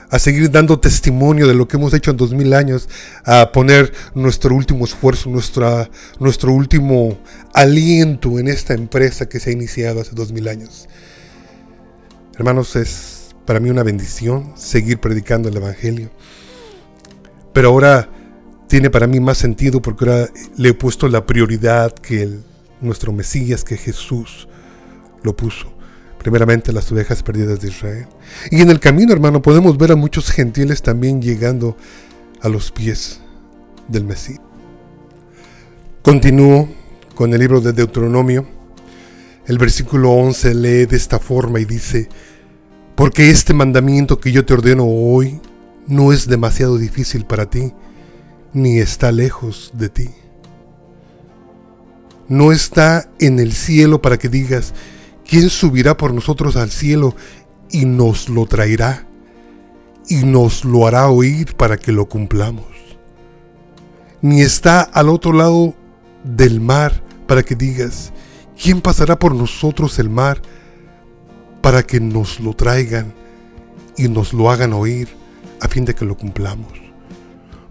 A 0.08 0.18
seguir 0.18 0.50
dando 0.50 0.78
testimonio 0.78 1.48
de 1.48 1.54
lo 1.54 1.66
que 1.66 1.76
hemos 1.76 1.92
hecho 1.92 2.12
en 2.12 2.16
dos 2.16 2.32
mil 2.32 2.54
años, 2.54 2.88
a 3.24 3.50
poner 3.50 3.92
nuestro 4.14 4.54
último 4.54 4.84
esfuerzo, 4.84 5.30
nuestra, 5.30 5.90
nuestro 6.20 6.52
último 6.52 7.18
aliento 7.52 8.38
en 8.38 8.48
esta 8.48 8.74
empresa 8.74 9.28
que 9.28 9.40
se 9.40 9.50
ha 9.50 9.52
iniciado 9.52 10.00
hace 10.00 10.12
dos 10.14 10.32
mil 10.32 10.46
años. 10.46 10.88
Hermanos, 12.38 12.76
es 12.76 13.34
para 13.46 13.60
mí 13.60 13.70
una 13.70 13.82
bendición 13.82 14.52
seguir 14.56 14.98
predicando 14.98 15.48
el 15.48 15.56
Evangelio. 15.56 16.10
Pero 17.52 17.70
ahora 17.70 18.10
tiene 18.68 18.90
para 18.90 19.06
mí 19.06 19.20
más 19.20 19.38
sentido 19.38 19.80
porque 19.80 20.04
ahora 20.04 20.28
le 20.56 20.68
he 20.70 20.74
puesto 20.74 21.08
la 21.08 21.24
prioridad 21.24 21.92
que 21.94 22.38
nuestro 22.80 23.12
Mesías, 23.12 23.64
que 23.64 23.76
Jesús 23.76 24.48
lo 25.22 25.34
puso. 25.34 25.75
Primeramente 26.18 26.72
las 26.72 26.90
ovejas 26.90 27.22
perdidas 27.22 27.60
de 27.60 27.68
Israel. 27.68 28.06
Y 28.50 28.60
en 28.60 28.70
el 28.70 28.80
camino, 28.80 29.12
hermano, 29.12 29.42
podemos 29.42 29.78
ver 29.78 29.92
a 29.92 29.96
muchos 29.96 30.30
gentiles 30.30 30.82
también 30.82 31.22
llegando 31.22 31.76
a 32.40 32.48
los 32.48 32.70
pies 32.70 33.20
del 33.88 34.04
Mesías. 34.04 34.40
Continúo 36.02 36.68
con 37.14 37.32
el 37.32 37.40
libro 37.40 37.60
de 37.60 37.72
Deuteronomio. 37.72 38.46
El 39.46 39.58
versículo 39.58 40.10
11 40.12 40.54
lee 40.54 40.86
de 40.86 40.96
esta 40.96 41.18
forma 41.18 41.60
y 41.60 41.64
dice, 41.64 42.08
porque 42.94 43.30
este 43.30 43.54
mandamiento 43.54 44.18
que 44.18 44.32
yo 44.32 44.44
te 44.44 44.54
ordeno 44.54 44.84
hoy 44.86 45.40
no 45.86 46.12
es 46.12 46.26
demasiado 46.26 46.78
difícil 46.78 47.24
para 47.24 47.48
ti 47.48 47.72
ni 48.52 48.78
está 48.78 49.12
lejos 49.12 49.70
de 49.74 49.88
ti. 49.88 50.10
No 52.28 52.52
está 52.52 53.08
en 53.20 53.38
el 53.38 53.52
cielo 53.52 54.00
para 54.00 54.18
que 54.18 54.28
digas, 54.28 54.72
¿quién 55.28 55.50
subirá 55.50 55.96
por 55.96 56.14
nosotros 56.14 56.56
al 56.56 56.70
cielo 56.70 57.14
y 57.70 57.84
nos 57.84 58.28
lo 58.28 58.46
traerá? 58.46 59.06
Y 60.08 60.24
nos 60.24 60.64
lo 60.64 60.86
hará 60.86 61.08
oír 61.08 61.56
para 61.56 61.76
que 61.76 61.92
lo 61.92 62.08
cumplamos. 62.08 62.66
Ni 64.22 64.42
está 64.42 64.82
al 64.82 65.08
otro 65.08 65.32
lado 65.32 65.74
del 66.22 66.60
mar 66.60 67.02
para 67.26 67.42
que 67.42 67.54
digas, 67.54 68.12
¿quién 68.60 68.80
pasará 68.80 69.18
por 69.18 69.34
nosotros 69.34 69.98
el 69.98 70.08
mar 70.08 70.40
para 71.60 71.82
que 71.82 72.00
nos 72.00 72.40
lo 72.40 72.54
traigan 72.54 73.12
y 73.96 74.08
nos 74.08 74.32
lo 74.32 74.50
hagan 74.50 74.72
oír 74.72 75.08
a 75.60 75.68
fin 75.68 75.84
de 75.84 75.94
que 75.94 76.04
lo 76.04 76.16
cumplamos? 76.16 76.86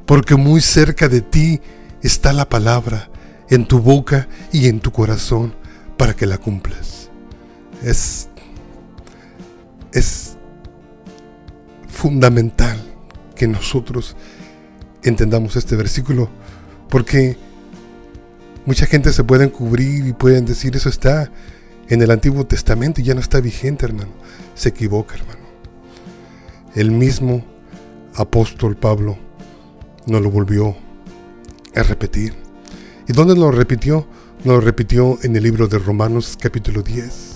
porque 0.05 0.35
muy 0.35 0.61
cerca 0.61 1.09
de 1.09 1.21
ti 1.21 1.61
está 2.01 2.33
la 2.33 2.47
palabra, 2.47 3.09
en 3.49 3.67
tu 3.67 3.79
boca 3.79 4.27
y 4.51 4.67
en 4.67 4.79
tu 4.79 4.91
corazón, 4.91 5.55
para 5.97 6.15
que 6.15 6.25
la 6.25 6.37
cumplas. 6.37 7.04
Es, 7.83 8.29
es 9.91 10.38
fundamental 11.88 12.79
que 13.35 13.47
nosotros 13.47 14.15
entendamos 15.03 15.55
este 15.55 15.75
versículo, 15.75 16.29
porque 16.89 17.38
mucha 18.65 18.85
gente 18.85 19.11
se 19.13 19.23
puede 19.23 19.51
cubrir 19.51 20.07
y 20.07 20.13
pueden 20.13 20.45
decir 20.45 20.75
eso 20.75 20.89
está 20.89 21.31
en 21.88 22.01
el 22.01 22.11
Antiguo 22.11 22.45
Testamento 22.45 23.01
y 23.01 23.03
ya 23.03 23.13
no 23.13 23.19
está 23.19 23.39
vigente, 23.39 23.85
hermano. 23.85 24.11
Se 24.55 24.69
equivoca, 24.69 25.15
hermano. 25.15 25.45
El 26.73 26.91
mismo 26.91 27.45
apóstol 28.15 28.75
Pablo 28.75 29.17
no 30.07 30.19
lo 30.19 30.31
volvió 30.31 30.75
a 31.75 31.83
repetir. 31.83 32.33
¿Y 33.07 33.13
dónde 33.13 33.35
lo 33.35 33.51
repitió? 33.51 34.07
Lo 34.43 34.59
repitió 34.59 35.17
en 35.23 35.35
el 35.35 35.43
libro 35.43 35.67
de 35.67 35.77
Romanos 35.77 36.38
capítulo 36.39 36.81
10. 36.81 37.34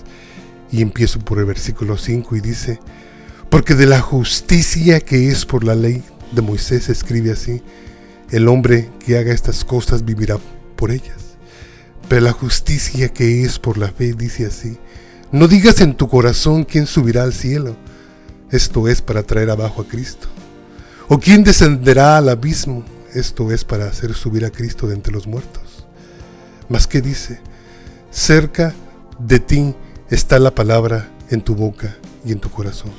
Y 0.71 0.81
empiezo 0.81 1.19
por 1.19 1.39
el 1.39 1.45
versículo 1.45 1.97
5 1.97 2.35
y 2.35 2.41
dice, 2.41 2.79
porque 3.49 3.75
de 3.75 3.87
la 3.87 4.01
justicia 4.01 4.99
que 4.99 5.29
es 5.29 5.45
por 5.45 5.63
la 5.63 5.75
ley 5.75 6.03
de 6.31 6.41
Moisés 6.41 6.89
escribe 6.89 7.31
así, 7.31 7.63
el 8.29 8.47
hombre 8.47 8.89
que 8.99 9.17
haga 9.17 9.33
estas 9.33 9.65
cosas 9.65 10.05
vivirá 10.05 10.37
por 10.75 10.91
ellas. 10.91 11.37
Pero 12.07 12.21
la 12.21 12.31
justicia 12.31 13.09
que 13.09 13.43
es 13.43 13.59
por 13.59 13.77
la 13.77 13.89
fe 13.89 14.13
dice 14.13 14.45
así, 14.45 14.77
no 15.31 15.47
digas 15.47 15.81
en 15.81 15.95
tu 15.95 16.07
corazón 16.07 16.63
quién 16.63 16.87
subirá 16.87 17.23
al 17.23 17.33
cielo. 17.33 17.75
Esto 18.51 18.87
es 18.87 19.01
para 19.01 19.23
traer 19.23 19.51
abajo 19.51 19.81
a 19.81 19.87
Cristo. 19.87 20.27
¿O 21.07 21.19
quién 21.19 21.43
descenderá 21.43 22.17
al 22.17 22.29
abismo? 22.29 22.83
Esto 23.13 23.51
es 23.51 23.63
para 23.63 23.87
hacer 23.87 24.13
subir 24.13 24.45
a 24.45 24.49
Cristo 24.49 24.87
de 24.87 24.95
entre 24.95 25.13
los 25.13 25.27
muertos. 25.27 25.85
Mas 26.67 26.87
¿qué 26.87 27.01
dice? 27.01 27.39
Cerca 28.11 28.73
de 29.19 29.39
ti 29.39 29.75
está 30.09 30.39
la 30.39 30.55
palabra 30.55 31.09
en 31.29 31.41
tu 31.41 31.55
boca 31.55 31.97
y 32.25 32.31
en 32.31 32.39
tu 32.39 32.49
corazón. 32.49 32.91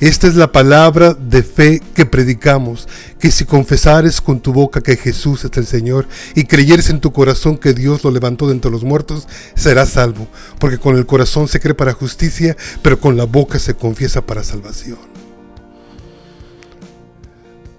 Esta 0.00 0.26
es 0.26 0.34
la 0.34 0.50
palabra 0.50 1.14
de 1.14 1.42
fe 1.42 1.80
que 1.94 2.04
predicamos, 2.04 2.88
que 3.18 3.30
si 3.30 3.44
confesares 3.44 4.20
con 4.20 4.40
tu 4.40 4.52
boca 4.52 4.80
que 4.80 4.96
Jesús 4.96 5.44
es 5.44 5.56
el 5.56 5.66
Señor 5.66 6.08
y 6.34 6.44
creyeres 6.44 6.90
en 6.90 7.00
tu 7.00 7.12
corazón 7.12 7.58
que 7.58 7.74
Dios 7.74 8.02
lo 8.02 8.10
levantó 8.10 8.48
de 8.48 8.54
entre 8.54 8.70
los 8.70 8.82
muertos, 8.82 9.28
serás 9.54 9.90
salvo, 9.90 10.26
porque 10.58 10.78
con 10.78 10.96
el 10.96 11.06
corazón 11.06 11.46
se 11.46 11.60
cree 11.60 11.74
para 11.74 11.92
justicia, 11.92 12.56
pero 12.82 12.98
con 12.98 13.16
la 13.16 13.24
boca 13.24 13.58
se 13.58 13.74
confiesa 13.74 14.26
para 14.26 14.42
salvación. 14.42 14.98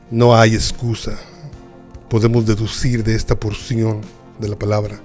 No 0.09 0.35
hay 0.35 0.55
excusa. 0.55 1.19
Podemos 2.09 2.45
deducir 2.45 3.03
de 3.03 3.15
esta 3.15 3.37
porción 3.37 4.01
de 4.39 4.47
la 4.47 4.57
palabra. 4.57 5.01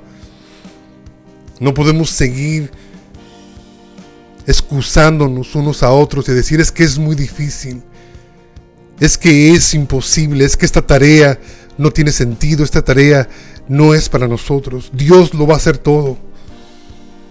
No 1.58 1.74
podemos 1.74 2.10
seguir 2.10 2.70
excusándonos 4.46 5.54
unos 5.54 5.82
a 5.82 5.90
otros 5.92 6.28
y 6.28 6.32
decir 6.32 6.60
es 6.60 6.72
que 6.72 6.84
es 6.84 6.98
muy 6.98 7.14
difícil, 7.14 7.82
es 8.98 9.16
que 9.16 9.52
es 9.52 9.74
imposible, 9.74 10.44
es 10.44 10.56
que 10.56 10.66
esta 10.66 10.82
tarea 10.82 11.38
no 11.78 11.90
tiene 11.90 12.12
sentido, 12.12 12.64
esta 12.64 12.82
tarea 12.82 13.28
no 13.68 13.94
es 13.94 14.08
para 14.08 14.28
nosotros, 14.28 14.90
Dios 14.92 15.34
lo 15.34 15.46
va 15.46 15.54
a 15.54 15.56
hacer 15.58 15.78
todo. 15.78 16.18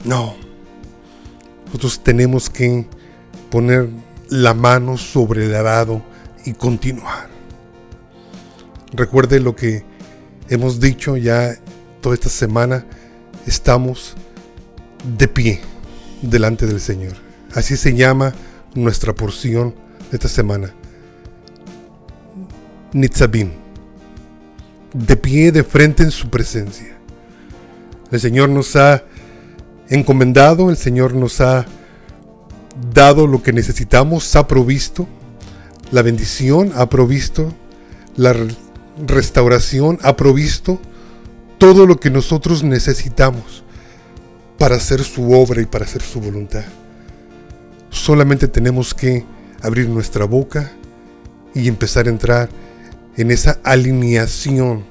No, 0.06 0.36
nosotros 1.66 2.02
tenemos 2.02 2.50
que 2.50 2.88
poner 3.52 3.90
la 4.30 4.54
mano 4.54 4.98
sobre 4.98 5.46
el 5.46 5.56
arado 5.56 6.02
y 6.46 6.54
continuar. 6.54 7.30
Recuerde 8.94 9.40
lo 9.40 9.56
que 9.56 9.84
hemos 10.48 10.80
dicho 10.80 11.18
ya 11.18 11.56
toda 12.02 12.16
esta 12.16 12.30
semana. 12.30 12.86
Estamos 13.46 14.16
de 15.18 15.28
pie 15.28 15.62
delante 16.22 16.66
del 16.66 16.80
Señor. 16.80 17.14
Así 17.54 17.78
se 17.78 17.96
llama 17.96 18.34
nuestra 18.76 19.14
porción 19.14 19.74
de 20.12 20.18
esta 20.18 20.28
semana. 20.28 20.74
Nitzabim. 22.94 23.52
De 24.94 25.16
pie 25.16 25.52
de 25.52 25.64
frente 25.64 26.04
en 26.04 26.12
su 26.12 26.30
presencia. 26.30 26.98
El 28.12 28.20
Señor 28.20 28.50
nos 28.50 28.76
ha 28.76 29.04
encomendado, 29.88 30.70
el 30.70 30.78
Señor 30.78 31.14
nos 31.14 31.42
ha 31.42 31.66
dado 32.94 33.28
lo 33.28 33.44
que 33.44 33.54
necesitamos, 33.54 34.36
ha 34.36 34.48
provisto, 34.48 35.08
la 35.92 36.02
bendición 36.02 36.72
ha 36.76 36.90
provisto, 36.90 37.54
la 38.16 38.36
restauración 39.06 40.00
ha 40.02 40.16
provisto 40.16 40.80
todo 41.58 41.86
lo 41.86 42.00
que 42.00 42.10
nosotros 42.10 42.64
necesitamos 42.64 43.64
para 44.60 44.76
hacer 44.76 45.04
su 45.04 45.32
obra 45.32 45.62
y 45.62 45.66
para 45.66 45.86
hacer 45.86 46.04
su 46.04 46.20
voluntad. 46.20 46.66
Solamente 47.90 48.48
tenemos 48.48 48.94
que 48.94 49.26
abrir 49.62 49.90
nuestra 49.90 50.26
boca 50.26 50.72
y 51.56 51.68
empezar 51.68 52.06
a 52.06 52.10
entrar 52.10 52.50
en 53.18 53.32
esa 53.32 53.60
alineación 53.64 54.86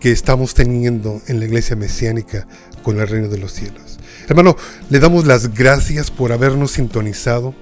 que 0.00 0.10
estamos 0.10 0.54
teniendo 0.54 1.22
en 1.26 1.38
la 1.38 1.46
iglesia 1.46 1.76
mesiánica 1.76 2.46
con 2.82 3.00
el 3.00 3.08
reino 3.08 3.28
de 3.28 3.38
los 3.38 3.52
cielos. 3.52 3.98
Hermano, 4.28 4.56
le 4.90 4.98
damos 4.98 5.26
las 5.26 5.54
gracias 5.54 6.10
por 6.10 6.32
habernos 6.32 6.72
sintonizado 6.72 7.54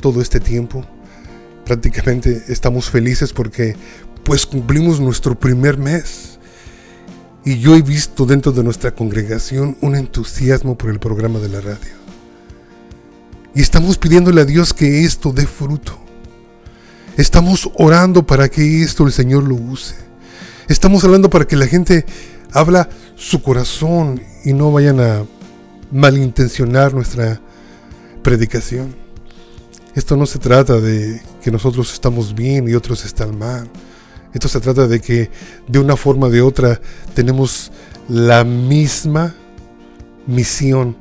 todo 0.00 0.20
este 0.20 0.40
tiempo. 0.40 0.84
Prácticamente 1.64 2.44
estamos 2.48 2.90
felices 2.90 3.32
porque 3.32 3.76
pues 4.24 4.46
cumplimos 4.46 5.00
nuestro 5.00 5.38
primer 5.38 5.78
mes. 5.78 6.29
Y 7.44 7.58
yo 7.58 7.74
he 7.74 7.82
visto 7.82 8.26
dentro 8.26 8.52
de 8.52 8.62
nuestra 8.62 8.94
congregación 8.94 9.76
un 9.80 9.96
entusiasmo 9.96 10.76
por 10.76 10.90
el 10.90 10.98
programa 10.98 11.38
de 11.38 11.48
la 11.48 11.60
radio. 11.60 12.00
Y 13.54 13.62
estamos 13.62 13.98
pidiéndole 13.98 14.42
a 14.42 14.44
Dios 14.44 14.74
que 14.74 15.04
esto 15.04 15.32
dé 15.32 15.46
fruto. 15.46 15.98
Estamos 17.16 17.70
orando 17.74 18.24
para 18.24 18.48
que 18.48 18.82
esto 18.82 19.06
el 19.06 19.12
Señor 19.12 19.44
lo 19.44 19.54
use. 19.54 19.96
Estamos 20.68 21.02
hablando 21.04 21.28
para 21.30 21.46
que 21.46 21.56
la 21.56 21.66
gente 21.66 22.04
habla 22.52 22.88
su 23.16 23.42
corazón 23.42 24.22
y 24.44 24.52
no 24.52 24.70
vayan 24.72 25.00
a 25.00 25.24
malintencionar 25.90 26.94
nuestra 26.94 27.40
predicación. 28.22 28.94
Esto 29.94 30.16
no 30.16 30.26
se 30.26 30.38
trata 30.38 30.80
de 30.80 31.20
que 31.42 31.50
nosotros 31.50 31.92
estamos 31.92 32.34
bien 32.34 32.68
y 32.68 32.74
otros 32.74 33.04
están 33.04 33.36
mal. 33.36 33.68
Esto 34.32 34.48
se 34.48 34.60
trata 34.60 34.86
de 34.86 35.00
que 35.00 35.30
de 35.66 35.78
una 35.78 35.96
forma 35.96 36.28
o 36.28 36.30
de 36.30 36.40
otra 36.40 36.80
tenemos 37.14 37.72
la 38.08 38.44
misma 38.44 39.34
misión, 40.26 40.96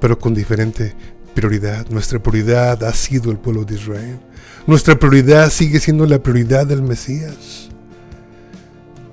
pero 0.00 0.18
con 0.18 0.34
diferente 0.34 0.94
prioridad. 1.34 1.86
Nuestra 1.88 2.22
prioridad 2.22 2.82
ha 2.84 2.92
sido 2.92 3.30
el 3.30 3.38
pueblo 3.38 3.64
de 3.64 3.74
Israel. 3.74 4.18
Nuestra 4.66 4.98
prioridad 4.98 5.50
sigue 5.50 5.80
siendo 5.80 6.06
la 6.06 6.22
prioridad 6.22 6.66
del 6.66 6.82
Mesías. 6.82 7.70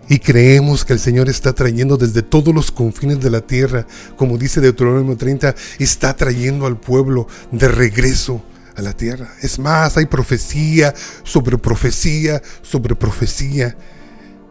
Y 0.10 0.20
creemos 0.20 0.84
que 0.84 0.92
el 0.92 1.00
Señor 1.00 1.30
está 1.30 1.54
trayendo 1.54 1.96
desde 1.96 2.22
todos 2.22 2.54
los 2.54 2.72
confines 2.72 3.22
de 3.22 3.30
la 3.30 3.40
tierra, 3.40 3.88
como 4.18 4.38
dice 4.38 4.60
Deuteronomio 4.60 5.16
30, 5.16 5.56
está 5.80 6.14
trayendo 6.14 6.66
al 6.66 6.78
pueblo 6.78 7.28
de 7.52 7.70
regreso 7.70 8.44
a 8.76 8.82
la 8.82 8.94
tierra. 8.94 9.34
Es 9.42 9.60
más, 9.60 9.98
hay 9.98 10.06
profecía 10.06 10.94
sobre 11.24 11.58
profecía 11.58 12.42
sobre 12.62 12.96
profecía 12.96 13.76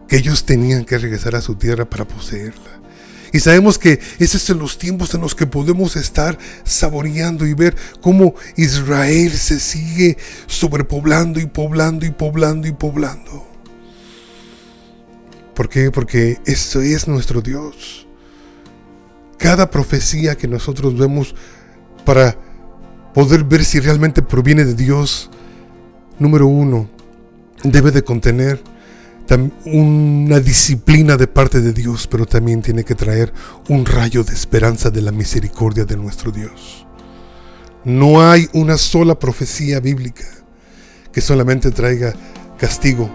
que 0.07 0.17
ellos 0.17 0.45
tenían 0.45 0.85
que 0.85 0.97
regresar 0.97 1.35
a 1.35 1.41
su 1.41 1.55
tierra 1.55 1.89
para 1.89 2.05
poseerla. 2.05 2.81
Y 3.33 3.39
sabemos 3.39 3.79
que 3.79 3.99
esos 4.19 4.41
son 4.41 4.59
los 4.59 4.77
tiempos 4.77 5.13
en 5.13 5.21
los 5.21 5.35
que 5.35 5.47
podemos 5.47 5.95
estar 5.95 6.37
saboreando 6.65 7.45
y 7.45 7.53
ver 7.53 7.75
cómo 8.01 8.35
Israel 8.57 9.31
se 9.31 9.59
sigue 9.59 10.17
sobrepoblando 10.47 11.39
y 11.39 11.45
poblando 11.45 12.05
y 12.05 12.11
poblando 12.11 12.67
y 12.67 12.73
poblando. 12.73 13.47
¿Por 15.55 15.69
qué? 15.69 15.91
Porque 15.91 16.39
eso 16.45 16.81
es 16.81 17.07
nuestro 17.07 17.41
Dios. 17.41 18.05
Cada 19.37 19.69
profecía 19.69 20.35
que 20.35 20.47
nosotros 20.47 20.97
vemos 20.97 21.33
para 22.03 22.37
poder 23.13 23.43
ver 23.43 23.63
si 23.65 23.79
realmente 23.79 24.21
proviene 24.21 24.65
de 24.65 24.73
Dios, 24.73 25.29
número 26.19 26.47
uno, 26.47 26.89
debe 27.63 27.91
de 27.91 28.03
contener 28.03 28.61
una 29.65 30.39
disciplina 30.39 31.15
de 31.15 31.27
parte 31.27 31.61
de 31.61 31.71
Dios, 31.71 32.07
pero 32.07 32.25
también 32.25 32.61
tiene 32.61 32.83
que 32.83 32.95
traer 32.95 33.31
un 33.69 33.85
rayo 33.85 34.23
de 34.23 34.33
esperanza 34.33 34.89
de 34.89 35.01
la 35.01 35.11
misericordia 35.11 35.85
de 35.85 35.95
nuestro 35.95 36.31
Dios. 36.31 36.85
No 37.85 38.21
hay 38.21 38.49
una 38.53 38.77
sola 38.77 39.17
profecía 39.17 39.79
bíblica 39.79 40.25
que 41.13 41.21
solamente 41.21 41.71
traiga 41.71 42.13
castigo, 42.57 43.09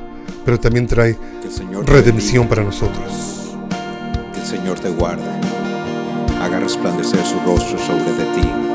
pero 0.45 0.59
también 0.59 0.87
trae 0.87 1.17
redención 1.85 2.49
para 2.49 2.65
nosotros. 2.65 3.57
Que 4.33 4.41
el 4.41 4.47
Señor 4.47 4.81
te 4.81 4.89
guarde, 4.89 5.29
haga 6.41 6.61
resplandecer 6.61 7.25
su 7.25 7.39
rostro 7.41 7.79
sobre 7.79 8.13
de 8.13 8.25
ti. 8.35 8.66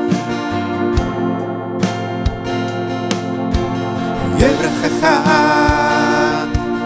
דברכך 4.42 5.06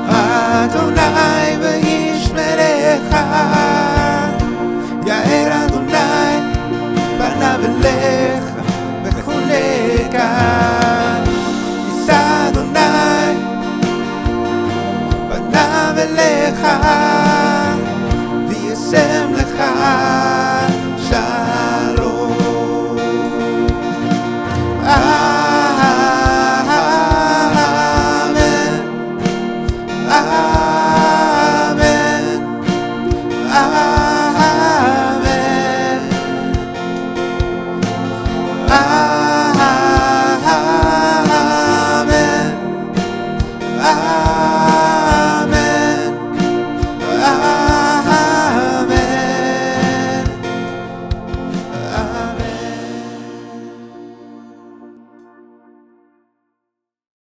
אדוני 0.09 1.57
וישמרך 1.61 3.15
יאר 5.07 5.65
אדוני 5.65 6.41
פניו 7.19 7.61
אליך 7.65 8.45
וחולק 9.05 10.15
יישא 11.89 12.49
אדוני 12.49 13.37
פניו 15.29 15.95
אליך 15.99 16.67
וישם 18.49 19.33
לך 19.35 19.63